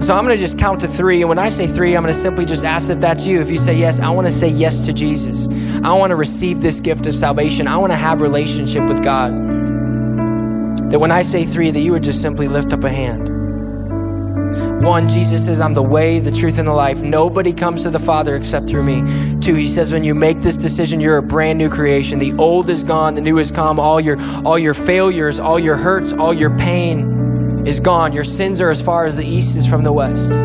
So 0.00 0.14
I'm 0.14 0.24
going 0.24 0.36
to 0.36 0.40
just 0.40 0.58
count 0.58 0.80
to 0.82 0.88
three. 0.88 1.22
And 1.22 1.28
when 1.28 1.38
I 1.38 1.48
say 1.48 1.66
three, 1.66 1.96
I'm 1.96 2.02
going 2.02 2.12
to 2.12 2.20
simply 2.20 2.44
just 2.44 2.64
ask 2.64 2.90
if 2.90 3.00
that's 3.00 3.26
you. 3.26 3.40
If 3.40 3.50
you 3.50 3.56
say 3.56 3.74
yes, 3.74 3.98
I 3.98 4.10
want 4.10 4.26
to 4.26 4.30
say 4.30 4.46
yes 4.46 4.84
to 4.86 4.92
Jesus. 4.92 5.48
I 5.82 5.94
want 5.94 6.10
to 6.10 6.16
receive 6.16 6.60
this 6.60 6.80
gift 6.80 7.06
of 7.06 7.14
salvation. 7.14 7.66
I 7.66 7.78
want 7.78 7.92
to 7.92 7.96
have 7.96 8.20
relationship 8.20 8.88
with 8.88 9.02
God. 9.02 9.32
That 10.90 11.00
when 11.00 11.10
I 11.10 11.22
say 11.22 11.44
three, 11.44 11.70
that 11.70 11.80
you 11.80 11.92
would 11.92 12.04
just 12.04 12.20
simply 12.20 12.46
lift 12.46 12.72
up 12.72 12.84
a 12.84 12.90
hand. 12.90 13.30
One, 14.84 15.08
Jesus 15.08 15.46
says, 15.46 15.60
I'm 15.60 15.74
the 15.74 15.82
way, 15.82 16.20
the 16.20 16.30
truth, 16.30 16.58
and 16.58 16.68
the 16.68 16.72
life. 16.72 17.02
Nobody 17.02 17.52
comes 17.52 17.82
to 17.82 17.90
the 17.90 17.98
Father 17.98 18.36
except 18.36 18.68
through 18.68 18.84
me. 18.84 19.40
Two, 19.40 19.54
he 19.54 19.66
says, 19.66 19.92
when 19.92 20.04
you 20.04 20.14
make 20.14 20.42
this 20.42 20.56
decision, 20.56 21.00
you're 21.00 21.16
a 21.16 21.22
brand 21.22 21.58
new 21.58 21.70
creation. 21.70 22.18
The 22.18 22.34
old 22.34 22.68
is 22.68 22.84
gone, 22.84 23.14
the 23.14 23.22
new 23.22 23.36
has 23.38 23.50
come. 23.50 23.80
All 23.80 24.00
your 24.00 24.20
all 24.44 24.58
your 24.58 24.74
failures, 24.74 25.40
all 25.40 25.58
your 25.58 25.76
hurts, 25.76 26.12
all 26.12 26.34
your 26.34 26.56
pain 26.58 27.15
is 27.66 27.80
gone. 27.80 28.12
Your 28.12 28.24
sins 28.24 28.60
are 28.60 28.70
as 28.70 28.80
far 28.80 29.04
as 29.04 29.16
the 29.16 29.26
east 29.26 29.56
is 29.56 29.66
from 29.66 29.82
the 29.82 29.92
west. 29.92 30.38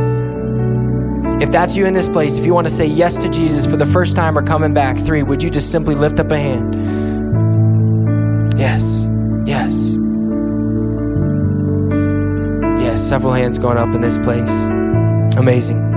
If 1.42 1.52
that's 1.52 1.76
you 1.78 1.86
in 1.86 1.94
this 1.94 2.08
place, 2.08 2.38
if 2.38 2.46
you 2.46 2.54
want 2.54 2.68
to 2.68 2.74
say 2.74 2.86
yes 2.86 3.18
to 3.18 3.30
Jesus 3.30 3.66
for 3.66 3.78
the 3.78 3.86
first 3.86 4.16
time 4.16 4.38
or 4.38 4.44
coming 4.44 4.74
back, 4.74 4.98
three, 4.98 5.24
would 5.24 5.42
you 5.42 5.50
just 5.50 5.72
simply 5.72 5.96
lift 5.96 6.20
up 6.20 6.32
a 6.32 6.38
hand? 6.38 6.76
Yes, 8.60 9.08
yes. 9.46 9.96
Yes, 12.82 13.08
several 13.08 13.34
hands 13.34 13.58
going 13.58 13.78
up 13.78 13.94
in 13.96 14.02
this 14.02 14.18
place. 14.18 14.52
Amazing. 15.38 15.90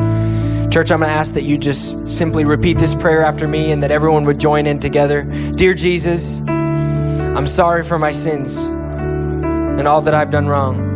Church, 0.70 0.90
I'm 0.90 1.00
going 1.00 1.10
to 1.10 1.14
ask 1.14 1.34
that 1.34 1.44
you 1.44 1.56
just 1.58 2.08
simply 2.08 2.44
repeat 2.44 2.78
this 2.78 2.94
prayer 2.94 3.22
after 3.22 3.46
me 3.46 3.70
and 3.70 3.82
that 3.82 3.90
everyone 3.90 4.24
would 4.24 4.38
join 4.40 4.66
in 4.66 4.78
together. 4.78 5.22
Dear 5.52 5.74
Jesus, 5.74 6.38
I'm 6.48 7.46
sorry 7.46 7.82
for 7.82 7.98
my 7.98 8.10
sins 8.10 8.64
and 8.64 9.86
all 9.86 10.00
that 10.02 10.14
I've 10.14 10.30
done 10.30 10.48
wrong. 10.48 10.93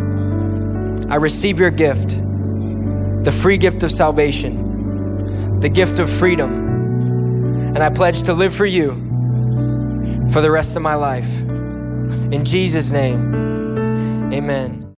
I 1.08 1.16
receive 1.16 1.58
your 1.58 1.70
gift, 1.70 2.10
the 3.24 3.32
free 3.32 3.56
gift 3.56 3.82
of 3.82 3.90
salvation, 3.90 5.58
the 5.60 5.68
gift 5.68 5.98
of 5.98 6.10
freedom, 6.10 7.72
and 7.74 7.82
I 7.82 7.90
pledge 7.90 8.22
to 8.24 8.34
live 8.34 8.54
for 8.54 8.66
you 8.66 8.90
for 10.30 10.40
the 10.40 10.50
rest 10.50 10.76
of 10.76 10.82
my 10.82 10.94
life. 10.94 11.28
In 12.30 12.44
Jesus' 12.44 12.90
name, 12.90 14.32
amen. 14.32 14.77